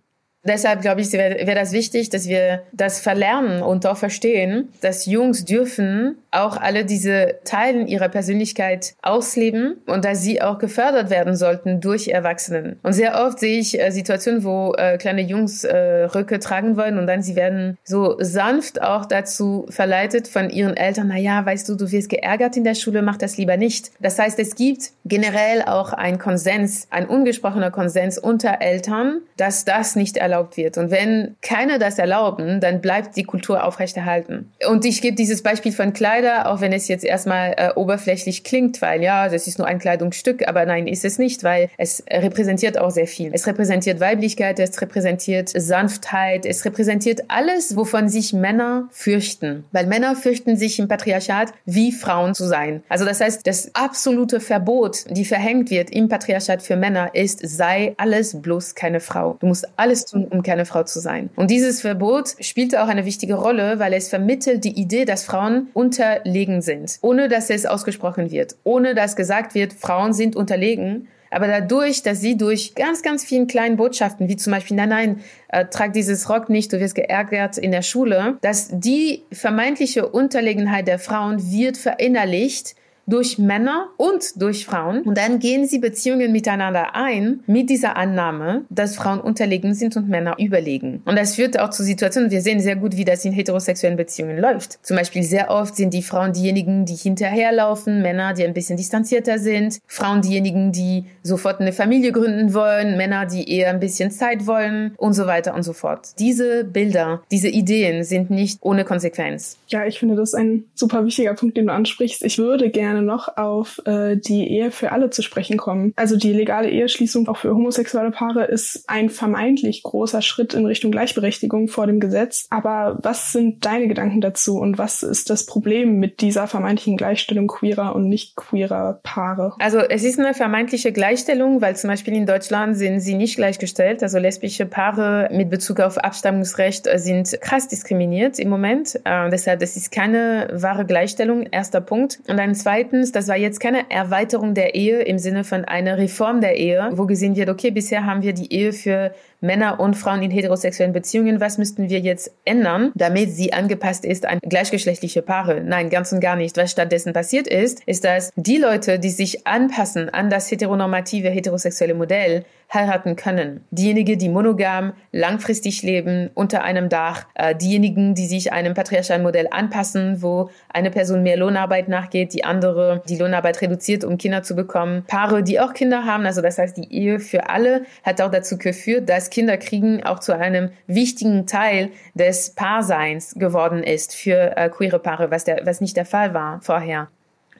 Deshalb 0.49 0.81
glaube 0.81 1.01
ich, 1.01 1.13
wäre 1.13 1.45
wär 1.45 1.53
das 1.53 1.73
wichtig, 1.73 2.09
dass 2.09 2.27
wir 2.27 2.63
das 2.71 2.99
verlernen 2.99 3.61
und 3.61 3.85
auch 3.85 3.97
verstehen, 3.97 4.69
dass 4.81 5.05
Jungs 5.05 5.45
dürfen 5.45 6.17
auch 6.31 6.57
alle 6.57 6.85
diese 6.85 7.35
Teilen 7.43 7.87
ihrer 7.87 8.09
Persönlichkeit 8.09 8.95
ausleben 9.03 9.77
und 9.85 10.05
dass 10.05 10.23
sie 10.23 10.41
auch 10.41 10.57
gefördert 10.57 11.11
werden 11.11 11.35
sollten 11.35 11.81
durch 11.81 12.07
Erwachsenen. 12.07 12.79
Und 12.81 12.93
sehr 12.93 13.23
oft 13.25 13.39
sehe 13.39 13.59
ich 13.59 13.79
äh, 13.79 13.91
Situationen, 13.91 14.43
wo 14.43 14.73
äh, 14.73 14.97
kleine 14.97 15.21
Jungs 15.21 15.63
äh, 15.63 16.05
Röcke 16.05 16.39
tragen 16.39 16.77
wollen 16.77 16.97
und 16.97 17.05
dann 17.05 17.21
sie 17.21 17.35
werden 17.35 17.77
so 17.83 18.17
sanft 18.19 18.81
auch 18.81 19.05
dazu 19.05 19.67
verleitet 19.69 20.27
von 20.27 20.49
ihren 20.49 20.75
Eltern, 20.75 21.09
na 21.09 21.17
ja, 21.17 21.45
weißt 21.45 21.69
du, 21.69 21.75
du 21.75 21.91
wirst 21.91 22.09
geärgert 22.09 22.57
in 22.57 22.63
der 22.63 22.75
Schule, 22.75 23.03
mach 23.03 23.17
das 23.17 23.37
lieber 23.37 23.57
nicht. 23.57 23.91
Das 23.99 24.17
heißt, 24.17 24.39
es 24.39 24.55
gibt 24.55 24.91
generell 25.05 25.61
auch 25.63 25.93
ein 25.93 26.17
Konsens, 26.17 26.87
ein 26.89 27.05
ungesprochener 27.05 27.69
Konsens 27.69 28.17
unter 28.17 28.61
Eltern, 28.61 29.21
dass 29.37 29.65
das 29.65 29.95
nicht 29.95 30.17
erlaubt 30.17 30.38
wird. 30.55 30.77
Und 30.77 30.91
wenn 30.91 31.35
keine 31.41 31.79
das 31.79 31.99
erlauben, 31.99 32.59
dann 32.59 32.81
bleibt 32.81 33.15
die 33.15 33.23
Kultur 33.23 33.63
aufrechterhalten. 33.63 34.51
Und 34.67 34.85
ich 34.85 35.01
gebe 35.01 35.15
dieses 35.15 35.43
Beispiel 35.43 35.71
von 35.71 35.93
Kleider, 35.93 36.51
auch 36.51 36.61
wenn 36.61 36.73
es 36.73 36.87
jetzt 36.87 37.05
erstmal 37.05 37.53
äh, 37.57 37.71
oberflächlich 37.75 38.43
klingt, 38.43 38.81
weil 38.81 39.01
ja, 39.01 39.29
das 39.29 39.47
ist 39.47 39.57
nur 39.57 39.67
ein 39.67 39.79
Kleidungsstück, 39.79 40.47
aber 40.47 40.65
nein, 40.65 40.87
ist 40.87 41.05
es 41.05 41.17
nicht, 41.17 41.43
weil 41.43 41.69
es 41.77 42.03
repräsentiert 42.09 42.77
auch 42.77 42.91
sehr 42.91 43.07
viel. 43.07 43.31
Es 43.33 43.47
repräsentiert 43.47 43.99
Weiblichkeit, 43.99 44.59
es 44.59 44.81
repräsentiert 44.81 45.49
Sanftheit, 45.49 46.45
es 46.45 46.65
repräsentiert 46.65 47.21
alles, 47.27 47.75
wovon 47.75 48.09
sich 48.09 48.33
Männer 48.33 48.87
fürchten. 48.91 49.65
Weil 49.71 49.87
Männer 49.87 50.15
fürchten 50.15 50.57
sich 50.57 50.79
im 50.79 50.87
Patriarchat, 50.87 51.53
wie 51.65 51.91
Frauen 51.91 52.33
zu 52.35 52.47
sein. 52.47 52.83
Also 52.89 53.05
das 53.05 53.21
heißt, 53.21 53.45
das 53.45 53.73
absolute 53.75 54.39
Verbot, 54.39 55.05
die 55.09 55.25
verhängt 55.25 55.69
wird 55.69 55.89
im 55.89 56.09
Patriarchat 56.09 56.61
für 56.61 56.75
Männer, 56.75 57.13
ist, 57.13 57.39
sei 57.47 57.93
alles 57.97 58.41
bloß 58.41 58.75
keine 58.75 58.99
Frau. 58.99 59.37
Du 59.39 59.47
musst 59.47 59.67
alles 59.75 60.05
tun, 60.05 60.18
um 60.25 60.43
keine 60.43 60.65
Frau 60.65 60.83
zu 60.83 60.99
sein. 60.99 61.29
Und 61.35 61.51
dieses 61.51 61.81
Verbot 61.81 62.35
spielt 62.39 62.77
auch 62.77 62.87
eine 62.87 63.05
wichtige 63.05 63.35
Rolle, 63.35 63.79
weil 63.79 63.93
es 63.93 64.09
vermittelt 64.09 64.63
die 64.63 64.79
Idee, 64.79 65.05
dass 65.05 65.23
Frauen 65.23 65.67
unterlegen 65.73 66.61
sind, 66.61 66.99
ohne 67.01 67.27
dass 67.27 67.49
es 67.49 67.65
ausgesprochen 67.65 68.31
wird, 68.31 68.55
ohne 68.63 68.95
dass 68.95 69.15
gesagt 69.15 69.55
wird, 69.55 69.73
Frauen 69.73 70.13
sind 70.13 70.35
unterlegen, 70.35 71.07
aber 71.31 71.47
dadurch, 71.47 72.01
dass 72.03 72.21
sie 72.21 72.37
durch 72.37 72.75
ganz, 72.75 73.01
ganz 73.01 73.23
vielen 73.23 73.47
kleinen 73.47 73.77
Botschaften, 73.77 74.27
wie 74.29 74.35
zum 74.35 74.51
Beispiel, 74.51 74.75
nein, 74.75 74.89
nein, 74.89 75.19
äh, 75.49 75.65
trag 75.65 75.93
dieses 75.93 76.29
Rock 76.29 76.49
nicht, 76.49 76.73
du 76.73 76.79
wirst 76.79 76.95
geärgert 76.95 77.57
in 77.57 77.71
der 77.71 77.81
Schule, 77.81 78.37
dass 78.41 78.69
die 78.71 79.23
vermeintliche 79.31 80.07
Unterlegenheit 80.07 80.87
der 80.87 80.99
Frauen 80.99 81.51
wird 81.51 81.77
verinnerlicht 81.77 82.75
durch 83.09 83.37
Männer 83.37 83.89
und 83.97 84.41
durch 84.41 84.65
Frauen. 84.65 85.01
Und 85.01 85.17
dann 85.17 85.39
gehen 85.39 85.67
sie 85.67 85.79
Beziehungen 85.79 86.31
miteinander 86.31 86.95
ein 86.95 87.41
mit 87.47 87.69
dieser 87.69 87.97
Annahme, 87.97 88.65
dass 88.69 88.95
Frauen 88.95 89.19
unterlegen 89.19 89.73
sind 89.73 89.97
und 89.97 90.07
Männer 90.09 90.35
überlegen. 90.37 91.01
Und 91.05 91.17
das 91.17 91.35
führt 91.35 91.59
auch 91.59 91.69
zu 91.69 91.83
Situationen, 91.83 92.31
wir 92.31 92.41
sehen 92.41 92.59
sehr 92.59 92.75
gut, 92.75 92.95
wie 92.95 93.05
das 93.05 93.25
in 93.25 93.33
heterosexuellen 93.33 93.97
Beziehungen 93.97 94.37
läuft. 94.37 94.79
Zum 94.85 94.97
Beispiel 94.97 95.23
sehr 95.23 95.49
oft 95.49 95.75
sind 95.75 95.93
die 95.93 96.03
Frauen 96.03 96.33
diejenigen, 96.33 96.85
die 96.85 96.95
hinterherlaufen, 96.95 98.01
Männer, 98.01 98.33
die 98.33 98.43
ein 98.43 98.53
bisschen 98.53 98.77
distanzierter 98.77 99.39
sind, 99.39 99.79
Frauen 99.87 100.21
diejenigen, 100.21 100.71
die 100.71 101.05
sofort 101.23 101.59
eine 101.59 101.73
Familie 101.73 102.11
gründen 102.11 102.53
wollen, 102.53 102.97
Männer, 102.97 103.25
die 103.25 103.51
eher 103.51 103.69
ein 103.69 103.79
bisschen 103.79 104.11
Zeit 104.11 104.45
wollen 104.47 104.93
und 104.97 105.13
so 105.13 105.25
weiter 105.25 105.53
und 105.55 105.63
so 105.63 105.73
fort. 105.73 106.09
Diese 106.19 106.63
Bilder, 106.63 107.23
diese 107.31 107.47
Ideen 107.47 108.03
sind 108.03 108.29
nicht 108.29 108.59
ohne 108.61 108.85
Konsequenz. 108.85 109.57
Ja, 109.67 109.85
ich 109.85 109.99
finde 109.99 110.15
das 110.15 110.33
ein 110.33 110.65
super 110.75 111.05
wichtiger 111.05 111.33
Punkt, 111.33 111.57
den 111.57 111.67
du 111.67 111.73
ansprichst. 111.73 112.23
Ich 112.23 112.37
würde 112.37 112.69
gerne 112.69 112.98
gerne 112.99 113.05
noch 113.05 113.37
auf 113.37 113.81
äh, 113.85 114.17
die 114.17 114.49
Ehe 114.49 114.71
für 114.71 114.91
alle 114.91 115.09
zu 115.09 115.21
sprechen 115.21 115.57
kommen. 115.57 115.93
Also 115.95 116.17
die 116.17 116.33
legale 116.33 116.69
Eheschließung 116.69 117.27
auch 117.27 117.37
für 117.37 117.53
homosexuelle 117.53 118.11
Paare 118.11 118.45
ist 118.45 118.83
ein 118.87 119.09
vermeintlich 119.09 119.83
großer 119.83 120.21
Schritt 120.21 120.53
in 120.53 120.65
Richtung 120.65 120.91
Gleichberechtigung 120.91 121.67
vor 121.67 121.87
dem 121.87 121.99
Gesetz. 121.99 122.47
Aber 122.49 122.99
was 123.01 123.31
sind 123.31 123.65
deine 123.65 123.87
Gedanken 123.87 124.21
dazu 124.21 124.59
und 124.59 124.77
was 124.77 125.03
ist 125.03 125.29
das 125.29 125.45
Problem 125.45 125.99
mit 125.99 126.21
dieser 126.21 126.47
vermeintlichen 126.47 126.97
Gleichstellung 126.97 127.47
queerer 127.47 127.95
und 127.95 128.09
nicht 128.09 128.35
queerer 128.35 128.99
Paare? 129.03 129.53
Also 129.59 129.79
es 129.79 130.03
ist 130.03 130.19
eine 130.19 130.33
vermeintliche 130.33 130.91
Gleichstellung, 130.91 131.61
weil 131.61 131.75
zum 131.75 131.89
Beispiel 131.89 132.13
in 132.13 132.25
Deutschland 132.25 132.77
sind 132.77 132.99
sie 132.99 133.15
nicht 133.15 133.35
gleichgestellt. 133.35 134.03
Also 134.03 134.19
lesbische 134.19 134.65
Paare 134.65 135.29
mit 135.31 135.49
Bezug 135.49 135.79
auf 135.79 135.97
Abstammungsrecht 135.97 136.87
sind 136.95 137.39
krass 137.41 137.67
diskriminiert 137.67 138.39
im 138.39 138.49
Moment. 138.49 138.99
Äh, 139.03 139.29
deshalb, 139.29 139.59
das 139.59 139.75
ist 139.75 139.91
keine 139.91 140.49
wahre 140.53 140.85
Gleichstellung. 140.85 141.47
Erster 141.51 141.81
Punkt. 141.81 142.19
Und 142.27 142.39
ein 142.39 142.55
zweiter 142.55 142.88
zweitens, 142.89 143.11
das 143.11 143.27
war 143.27 143.37
jetzt 143.37 143.59
keine 143.59 143.89
Erweiterung 143.89 144.53
der 144.53 144.75
Ehe 144.75 145.01
im 145.01 145.19
Sinne 145.19 145.43
von 145.43 145.65
einer 145.65 145.97
Reform 145.97 146.41
der 146.41 146.57
Ehe, 146.57 146.89
wo 146.93 147.05
gesehen 147.05 147.35
wird, 147.35 147.49
okay, 147.49 147.71
bisher 147.71 148.05
haben 148.05 148.21
wir 148.21 148.33
die 148.33 148.51
Ehe 148.51 148.73
für 148.73 149.13
Männer 149.41 149.79
und 149.79 149.95
Frauen 149.95 150.21
in 150.21 150.31
heterosexuellen 150.31 150.93
Beziehungen, 150.93 151.39
was 151.39 151.57
müssten 151.57 151.89
wir 151.89 151.99
jetzt 151.99 152.31
ändern, 152.45 152.91
damit 152.95 153.31
sie 153.31 153.53
angepasst 153.53 154.05
ist 154.05 154.25
an 154.25 154.39
gleichgeschlechtliche 154.41 155.21
Paare? 155.21 155.61
Nein, 155.61 155.89
ganz 155.89 156.11
und 156.11 156.19
gar 156.19 156.35
nicht. 156.35 156.57
Was 156.57 156.71
stattdessen 156.71 157.13
passiert 157.13 157.47
ist, 157.47 157.81
ist, 157.85 158.03
dass 158.03 158.31
die 158.35 158.57
Leute, 158.57 158.99
die 158.99 159.09
sich 159.09 159.47
anpassen 159.47 160.09
an 160.09 160.29
das 160.29 160.51
heteronormative 160.51 161.29
heterosexuelle 161.29 161.93
Modell, 161.93 162.45
heiraten 162.73 163.15
können. 163.15 163.65
Diejenigen, 163.71 164.19
die 164.19 164.29
monogam 164.29 164.93
langfristig 165.11 165.81
leben 165.81 166.29
unter 166.35 166.63
einem 166.63 166.89
Dach, 166.89 167.25
äh, 167.33 167.55
diejenigen, 167.55 168.13
die 168.13 168.27
sich 168.27 168.53
einem 168.53 168.73
patriarchalen 168.73 169.23
Modell 169.23 169.47
anpassen, 169.49 170.21
wo 170.21 170.49
eine 170.71 170.91
Person 170.91 171.23
mehr 171.23 171.37
Lohnarbeit 171.37 171.87
nachgeht, 171.87 172.33
die 172.33 172.43
andere 172.43 173.01
die 173.09 173.17
Lohnarbeit 173.17 173.61
reduziert, 173.61 174.03
um 174.03 174.17
Kinder 174.17 174.43
zu 174.43 174.55
bekommen. 174.55 175.03
Paare, 175.07 175.41
die 175.41 175.59
auch 175.59 175.73
Kinder 175.73 176.05
haben, 176.05 176.25
also 176.25 176.41
das 176.41 176.57
heißt, 176.57 176.77
die 176.77 176.93
Ehe 176.93 177.19
für 177.19 177.49
alle 177.49 177.85
hat 178.03 178.21
auch 178.21 178.31
dazu 178.31 178.57
geführt, 178.57 179.09
dass 179.09 179.28
Kinderkriegen 179.29 180.03
auch 180.03 180.19
zu 180.19 180.35
einem 180.35 180.71
wichtigen 180.87 181.47
Teil 181.47 181.91
des 182.13 182.51
Paarseins 182.51 183.35
geworden 183.35 183.83
ist 183.83 184.15
für 184.15 184.57
äh, 184.57 184.69
queere 184.69 184.99
Paare, 184.99 185.31
was, 185.31 185.43
der, 185.43 185.65
was 185.65 185.81
nicht 185.81 185.97
der 185.97 186.05
Fall 186.05 186.33
war 186.33 186.61
vorher. 186.61 187.09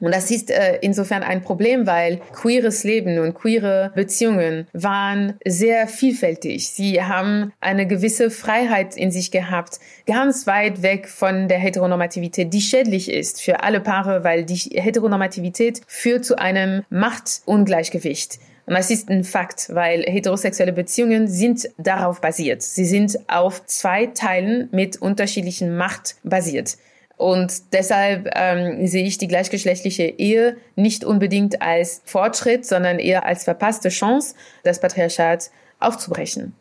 Und 0.00 0.14
das 0.14 0.30
ist 0.30 0.50
äh, 0.50 0.78
insofern 0.80 1.22
ein 1.22 1.42
Problem, 1.42 1.86
weil 1.86 2.20
queeres 2.32 2.84
Leben 2.84 3.18
und 3.18 3.34
queere 3.34 3.92
Beziehungen 3.94 4.66
waren 4.72 5.34
sehr 5.44 5.86
vielfältig. 5.86 6.70
Sie 6.70 7.02
haben 7.02 7.52
eine 7.60 7.86
gewisse 7.86 8.30
Freiheit 8.30 8.96
in 8.96 9.10
sich 9.10 9.30
gehabt, 9.30 9.78
ganz 10.06 10.46
weit 10.46 10.82
weg 10.82 11.06
von 11.06 11.48
der 11.48 11.58
Heteronormativität, 11.58 12.52
die 12.52 12.62
schädlich 12.62 13.12
ist 13.12 13.42
für 13.42 13.62
alle 13.62 13.80
Paare, 13.80 14.24
weil 14.24 14.44
die 14.44 14.54
Heteronormativität 14.54 15.82
führt 15.86 16.24
zu 16.24 16.38
einem 16.38 16.82
Machtungleichgewicht. 16.88 18.38
Und 18.66 18.74
das 18.74 18.90
ist 18.90 19.08
ein 19.08 19.24
Fakt, 19.24 19.74
weil 19.74 20.02
heterosexuelle 20.02 20.72
Beziehungen 20.72 21.28
sind 21.28 21.68
darauf 21.78 22.20
basiert. 22.20 22.62
Sie 22.62 22.84
sind 22.84 23.18
auf 23.28 23.64
zwei 23.66 24.06
Teilen 24.06 24.68
mit 24.70 25.00
unterschiedlichen 25.00 25.76
Macht 25.76 26.16
basiert. 26.22 26.76
Und 27.16 27.74
deshalb 27.74 28.30
ähm, 28.34 28.86
sehe 28.86 29.04
ich 29.04 29.18
die 29.18 29.28
gleichgeschlechtliche 29.28 30.04
Ehe 30.04 30.56
nicht 30.74 31.04
unbedingt 31.04 31.60
als 31.60 32.00
Fortschritt, 32.06 32.64
sondern 32.64 32.98
eher 32.98 33.26
als 33.26 33.44
verpasste 33.44 33.90
Chance, 33.90 34.34
das 34.62 34.80
Patriarchat 34.80 35.50
aufzubrechen. 35.80 36.54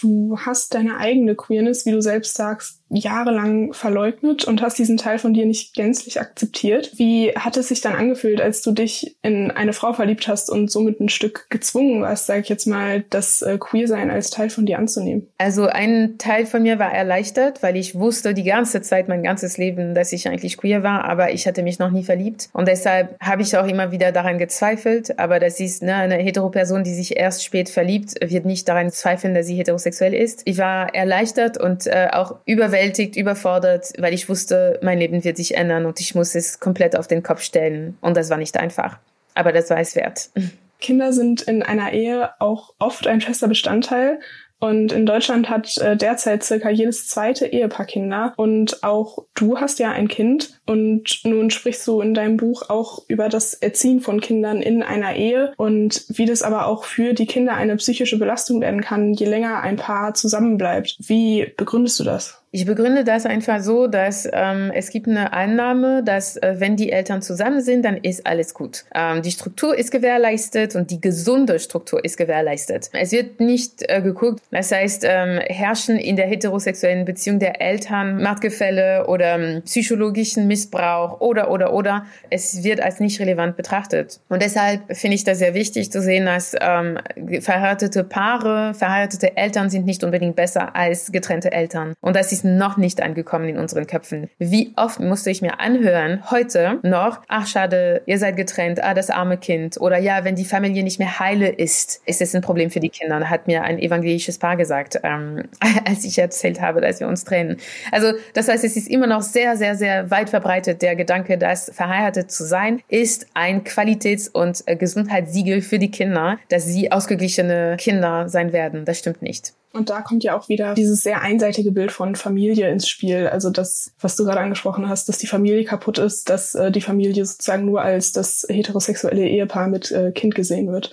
Du 0.00 0.36
hast 0.44 0.74
deine 0.74 0.96
eigene 0.96 1.36
Queerness, 1.36 1.86
wie 1.86 1.92
du 1.92 2.00
selbst 2.00 2.34
sagst, 2.34 2.79
jahrelang 2.90 3.72
verleugnet 3.72 4.44
und 4.44 4.62
hast 4.62 4.78
diesen 4.78 4.96
Teil 4.96 5.18
von 5.18 5.32
dir 5.32 5.46
nicht 5.46 5.74
gänzlich 5.74 6.20
akzeptiert. 6.20 6.92
Wie 6.96 7.30
hat 7.36 7.56
es 7.56 7.68
sich 7.68 7.80
dann 7.80 7.94
angefühlt, 7.94 8.40
als 8.40 8.62
du 8.62 8.72
dich 8.72 9.16
in 9.22 9.50
eine 9.50 9.72
Frau 9.72 9.92
verliebt 9.92 10.26
hast 10.28 10.50
und 10.50 10.70
somit 10.70 11.00
ein 11.00 11.08
Stück 11.08 11.46
gezwungen 11.50 12.02
warst, 12.02 12.26
sage 12.26 12.40
ich 12.40 12.48
jetzt 12.48 12.66
mal, 12.66 13.04
das 13.10 13.42
äh, 13.42 13.58
Queersein 13.58 14.10
als 14.10 14.30
Teil 14.30 14.50
von 14.50 14.66
dir 14.66 14.78
anzunehmen? 14.78 15.28
Also 15.38 15.66
ein 15.66 16.16
Teil 16.18 16.46
von 16.46 16.62
mir 16.62 16.78
war 16.78 16.92
erleichtert, 16.92 17.62
weil 17.62 17.76
ich 17.76 17.94
wusste 17.94 18.34
die 18.34 18.44
ganze 18.44 18.82
Zeit, 18.82 19.08
mein 19.08 19.22
ganzes 19.22 19.56
Leben, 19.56 19.94
dass 19.94 20.12
ich 20.12 20.28
eigentlich 20.28 20.56
queer 20.56 20.82
war, 20.82 21.04
aber 21.04 21.30
ich 21.32 21.46
hatte 21.46 21.62
mich 21.62 21.78
noch 21.78 21.90
nie 21.90 22.02
verliebt. 22.02 22.48
Und 22.52 22.66
deshalb 22.66 23.16
habe 23.20 23.42
ich 23.42 23.56
auch 23.56 23.66
immer 23.66 23.92
wieder 23.92 24.10
daran 24.10 24.38
gezweifelt. 24.38 25.18
Aber 25.18 25.38
das 25.38 25.60
ist 25.60 25.82
ne, 25.82 25.94
eine 25.94 26.16
Hetero-Person, 26.16 26.82
die 26.82 26.94
sich 26.94 27.16
erst 27.16 27.44
spät 27.44 27.68
verliebt, 27.68 28.14
wird 28.20 28.46
nicht 28.46 28.68
daran 28.68 28.90
zweifeln, 28.90 29.34
dass 29.34 29.46
sie 29.46 29.54
heterosexuell 29.54 30.14
ist. 30.14 30.42
Ich 30.44 30.58
war 30.58 30.94
erleichtert 30.94 31.58
und 31.58 31.86
äh, 31.86 32.08
auch 32.12 32.36
überwältigt 32.46 32.79
überwältigt, 32.80 33.16
überfordert, 33.16 33.92
weil 33.98 34.14
ich 34.14 34.28
wusste, 34.28 34.78
mein 34.82 34.98
Leben 34.98 35.22
wird 35.22 35.36
sich 35.36 35.56
ändern 35.56 35.86
und 35.86 36.00
ich 36.00 36.14
muss 36.14 36.34
es 36.34 36.60
komplett 36.60 36.96
auf 36.96 37.06
den 37.06 37.22
Kopf 37.22 37.42
stellen. 37.42 37.98
Und 38.00 38.16
das 38.16 38.30
war 38.30 38.38
nicht 38.38 38.56
einfach. 38.56 38.98
Aber 39.34 39.52
das 39.52 39.70
war 39.70 39.78
es 39.78 39.94
wert. 39.96 40.30
Kinder 40.80 41.12
sind 41.12 41.42
in 41.42 41.62
einer 41.62 41.92
Ehe 41.92 42.30
auch 42.38 42.72
oft 42.78 43.06
ein 43.06 43.20
fester 43.20 43.48
Bestandteil. 43.48 44.18
Und 44.60 44.92
in 44.92 45.06
Deutschland 45.06 45.48
hat 45.48 45.76
äh, 45.78 45.96
derzeit 45.96 46.42
circa 46.42 46.70
jedes 46.70 47.06
zweite 47.06 47.46
Ehepaar 47.46 47.86
Kinder. 47.86 48.32
Und 48.36 48.82
auch 48.82 49.24
du 49.34 49.58
hast 49.58 49.78
ja 49.78 49.90
ein 49.90 50.08
Kind. 50.08 50.59
Und 50.70 51.24
nun 51.24 51.50
sprichst 51.50 51.84
du 51.88 52.00
in 52.00 52.14
deinem 52.14 52.36
Buch 52.36 52.68
auch 52.68 53.02
über 53.08 53.28
das 53.28 53.54
Erziehen 53.54 53.98
von 53.98 54.20
Kindern 54.20 54.62
in 54.62 54.84
einer 54.84 55.16
Ehe 55.16 55.52
und 55.56 56.04
wie 56.06 56.26
das 56.26 56.44
aber 56.44 56.66
auch 56.66 56.84
für 56.84 57.12
die 57.12 57.26
Kinder 57.26 57.54
eine 57.54 57.74
psychische 57.74 58.20
Belastung 58.20 58.60
werden 58.60 58.80
kann, 58.80 59.12
je 59.12 59.26
länger 59.26 59.62
ein 59.62 59.74
Paar 59.74 60.14
zusammenbleibt. 60.14 60.94
Wie 61.00 61.52
begründest 61.56 61.98
du 61.98 62.04
das? 62.04 62.40
Ich 62.52 62.66
begründe 62.66 63.04
das 63.04 63.26
einfach 63.26 63.60
so, 63.60 63.86
dass 63.86 64.28
ähm, 64.32 64.72
es 64.74 64.90
gibt 64.90 65.06
eine 65.06 65.32
Annahme, 65.32 66.02
dass 66.02 66.36
äh, 66.36 66.56
wenn 66.58 66.74
die 66.74 66.90
Eltern 66.90 67.22
zusammen 67.22 67.60
sind, 67.60 67.84
dann 67.84 67.96
ist 67.96 68.26
alles 68.26 68.54
gut. 68.54 68.86
Ähm, 68.92 69.22
die 69.22 69.30
Struktur 69.30 69.78
ist 69.78 69.92
gewährleistet 69.92 70.74
und 70.74 70.90
die 70.90 71.00
gesunde 71.00 71.60
Struktur 71.60 72.04
ist 72.04 72.16
gewährleistet. 72.16 72.90
Es 72.92 73.12
wird 73.12 73.38
nicht 73.38 73.84
äh, 73.88 74.02
geguckt, 74.02 74.42
das 74.50 74.72
heißt, 74.72 75.04
ähm, 75.06 75.38
herrschen 75.46 75.96
in 75.96 76.16
der 76.16 76.26
heterosexuellen 76.26 77.04
Beziehung 77.04 77.38
der 77.38 77.60
Eltern 77.60 78.20
Machtgefälle 78.20 79.06
oder 79.06 79.36
ähm, 79.36 79.62
psychologischen 79.62 80.48
Missbrauch 80.60 81.20
oder 81.20 81.50
oder 81.50 81.72
oder. 81.72 82.06
Es 82.28 82.62
wird 82.62 82.80
als 82.80 83.00
nicht 83.00 83.20
relevant 83.20 83.56
betrachtet. 83.56 84.20
Und 84.28 84.42
deshalb 84.42 84.96
finde 84.96 85.14
ich 85.14 85.24
das 85.24 85.38
sehr 85.38 85.54
wichtig 85.54 85.90
zu 85.90 86.02
sehen, 86.02 86.26
dass 86.26 86.54
ähm, 86.60 86.98
verheiratete 87.40 88.04
Paare, 88.04 88.74
verheiratete 88.74 89.36
Eltern 89.36 89.70
sind 89.70 89.86
nicht 89.86 90.04
unbedingt 90.04 90.36
besser 90.36 90.76
als 90.76 91.12
getrennte 91.12 91.52
Eltern. 91.52 91.94
Und 92.00 92.16
das 92.16 92.32
ist 92.32 92.44
noch 92.44 92.76
nicht 92.76 93.02
angekommen 93.02 93.48
in 93.48 93.58
unseren 93.58 93.86
Köpfen. 93.86 94.28
Wie 94.38 94.72
oft 94.76 95.00
musste 95.00 95.30
ich 95.30 95.42
mir 95.42 95.60
anhören, 95.60 96.30
heute 96.30 96.78
noch, 96.82 97.20
ach 97.28 97.46
schade, 97.46 98.02
ihr 98.06 98.18
seid 98.18 98.36
getrennt, 98.36 98.82
ah, 98.82 98.94
das 98.94 99.10
arme 99.10 99.38
Kind. 99.38 99.80
Oder 99.80 99.98
ja, 99.98 100.24
wenn 100.24 100.36
die 100.36 100.44
Familie 100.44 100.82
nicht 100.82 100.98
mehr 100.98 101.18
heile 101.18 101.48
ist, 101.48 102.02
ist 102.06 102.20
es 102.20 102.34
ein 102.34 102.42
Problem 102.42 102.70
für 102.70 102.80
die 102.80 102.90
Kinder, 102.90 103.30
hat 103.30 103.46
mir 103.46 103.62
ein 103.62 103.78
evangelisches 103.78 104.38
Paar 104.38 104.56
gesagt, 104.56 105.00
ähm, 105.02 105.44
als 105.86 106.04
ich 106.04 106.18
erzählt 106.18 106.60
habe, 106.60 106.80
dass 106.80 107.00
wir 107.00 107.08
uns 107.08 107.24
trennen. 107.24 107.56
Also 107.92 108.12
das 108.34 108.48
heißt, 108.48 108.64
es 108.64 108.76
ist 108.76 108.88
immer 108.88 109.06
noch 109.06 109.22
sehr, 109.22 109.56
sehr, 109.56 109.74
sehr 109.74 110.10
weit 110.10 110.30
verbreitet, 110.50 110.82
der 110.82 110.96
Gedanke, 110.96 111.38
dass 111.38 111.70
verheiratet 111.72 112.30
zu 112.30 112.44
sein, 112.44 112.82
ist 112.88 113.26
ein 113.34 113.62
Qualitäts- 113.62 114.28
und 114.28 114.64
Gesundheitssiegel 114.66 115.62
für 115.62 115.78
die 115.78 115.90
Kinder, 115.90 116.38
dass 116.48 116.66
sie 116.66 116.90
ausgeglichene 116.90 117.76
Kinder 117.78 118.28
sein 118.28 118.52
werden. 118.52 118.84
Das 118.84 118.98
stimmt 118.98 119.22
nicht. 119.22 119.52
Und 119.72 119.88
da 119.88 120.00
kommt 120.00 120.24
ja 120.24 120.36
auch 120.36 120.48
wieder 120.48 120.74
dieses 120.74 121.04
sehr 121.04 121.22
einseitige 121.22 121.70
Bild 121.70 121.92
von 121.92 122.16
Familie 122.16 122.68
ins 122.68 122.88
Spiel. 122.88 123.28
Also 123.28 123.50
das, 123.50 123.92
was 124.00 124.16
du 124.16 124.24
gerade 124.24 124.40
angesprochen 124.40 124.88
hast, 124.88 125.08
dass 125.08 125.18
die 125.18 125.28
Familie 125.28 125.62
kaputt 125.62 125.98
ist, 125.98 126.28
dass 126.28 126.56
äh, 126.56 126.72
die 126.72 126.80
Familie 126.80 127.24
sozusagen 127.24 127.66
nur 127.66 127.80
als 127.80 128.10
das 128.10 128.44
heterosexuelle 128.48 129.28
Ehepaar 129.28 129.68
mit 129.68 129.92
äh, 129.92 130.10
Kind 130.10 130.34
gesehen 130.34 130.72
wird. 130.72 130.92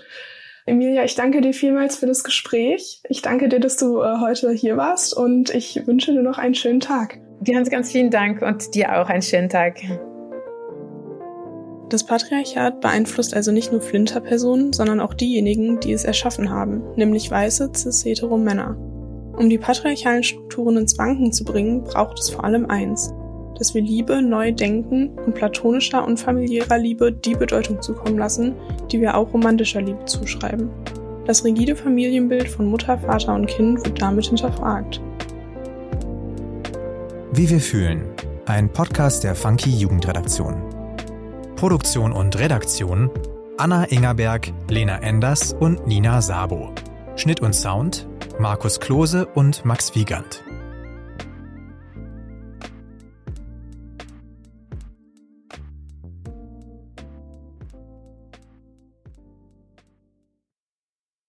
Emilia, 0.68 1.04
ich 1.04 1.16
danke 1.16 1.42
dir 1.42 1.54
vielmals 1.54 1.96
für 1.96 2.06
das 2.06 2.24
Gespräch. 2.24 3.02
Ich 3.10 3.24
danke 3.24 3.50
dir, 3.50 3.60
dass 3.60 3.78
du 3.78 4.04
äh, 4.04 4.20
heute 4.22 4.52
hier 4.52 4.78
warst 4.78 5.16
und 5.16 5.50
ich 5.50 5.88
wünsche 5.88 6.12
dir 6.12 6.22
noch 6.22 6.38
einen 6.38 6.54
schönen 6.54 6.82
Tag. 6.82 7.18
Ganz, 7.44 7.70
ganz 7.70 7.92
vielen 7.92 8.10
Dank 8.10 8.42
und 8.42 8.74
dir 8.74 9.00
auch 9.00 9.10
einen 9.10 9.22
schönen 9.22 9.50
Tag. 9.50 9.76
Das 11.90 12.04
Patriarchat 12.04 12.82
beeinflusst 12.82 13.34
also 13.34 13.52
nicht 13.52 13.72
nur 13.72 13.80
Flinterpersonen, 13.80 14.74
sondern 14.74 15.00
auch 15.00 15.14
diejenigen, 15.14 15.80
die 15.80 15.94
es 15.94 16.04
erschaffen 16.04 16.50
haben, 16.50 16.82
nämlich 16.96 17.32
weiße, 17.32 17.72
cis-hetero 17.74 18.38
Männer. 18.38 18.76
Um 19.38 19.50
die 19.50 19.58
patriarchalen 19.58 20.24
Strukturen 20.24 20.78
ins 20.78 20.98
Wanken 20.98 21.32
zu 21.32 21.46
bringen, 21.46 21.84
braucht 21.84 22.20
es 22.20 22.30
vor 22.30 22.44
allem 22.44 22.66
eins, 22.66 23.14
dass 23.58 23.74
wir 23.74 23.82
Liebe 23.82 24.22
neu 24.22 24.52
denken 24.52 25.12
und 25.26 25.36
platonischer 25.36 26.06
und 26.06 26.20
familiärer 26.20 26.78
Liebe 26.78 27.14
die 27.14 27.36
Bedeutung 27.36 27.82
zukommen 27.82 28.18
lassen, 28.18 28.56
die 28.92 29.00
wir 29.00 29.16
auch 29.16 29.32
romantischer 29.34 29.82
Liebe 29.82 30.04
zuschreiben. 30.06 30.70
Das 31.26 31.46
rigide 31.46 31.76
Familienbild 31.76 32.50
von 32.50 32.66
Mutter, 32.66 32.98
Vater 32.98 33.36
und 33.36 33.48
Kind 33.48 33.86
wird 33.86 34.02
damit 34.02 34.26
hinterfragt. 34.26 35.02
Wie 37.38 37.52
wir 37.52 37.62
fühlen. 37.62 38.04
Ein 38.48 38.74
Podcast 38.74 39.24
der 39.24 39.36
Funky 39.36 39.70
Jugendredaktion. 39.70 40.56
Produktion 41.56 42.12
und 42.12 42.36
Redaktion 42.40 43.12
Anna 43.60 43.84
Ingerberg, 43.84 44.52
Lena 44.70 44.98
Enders 45.04 45.54
und 45.54 45.86
Nina 45.86 46.24
Sabo. 46.24 46.74
Schnitt 47.16 47.42
und 47.42 47.54
Sound 47.54 48.08
Markus 48.40 48.80
Klose 48.80 49.28
und 49.28 49.64
Max 49.66 49.94
Wiegand. 49.94 50.47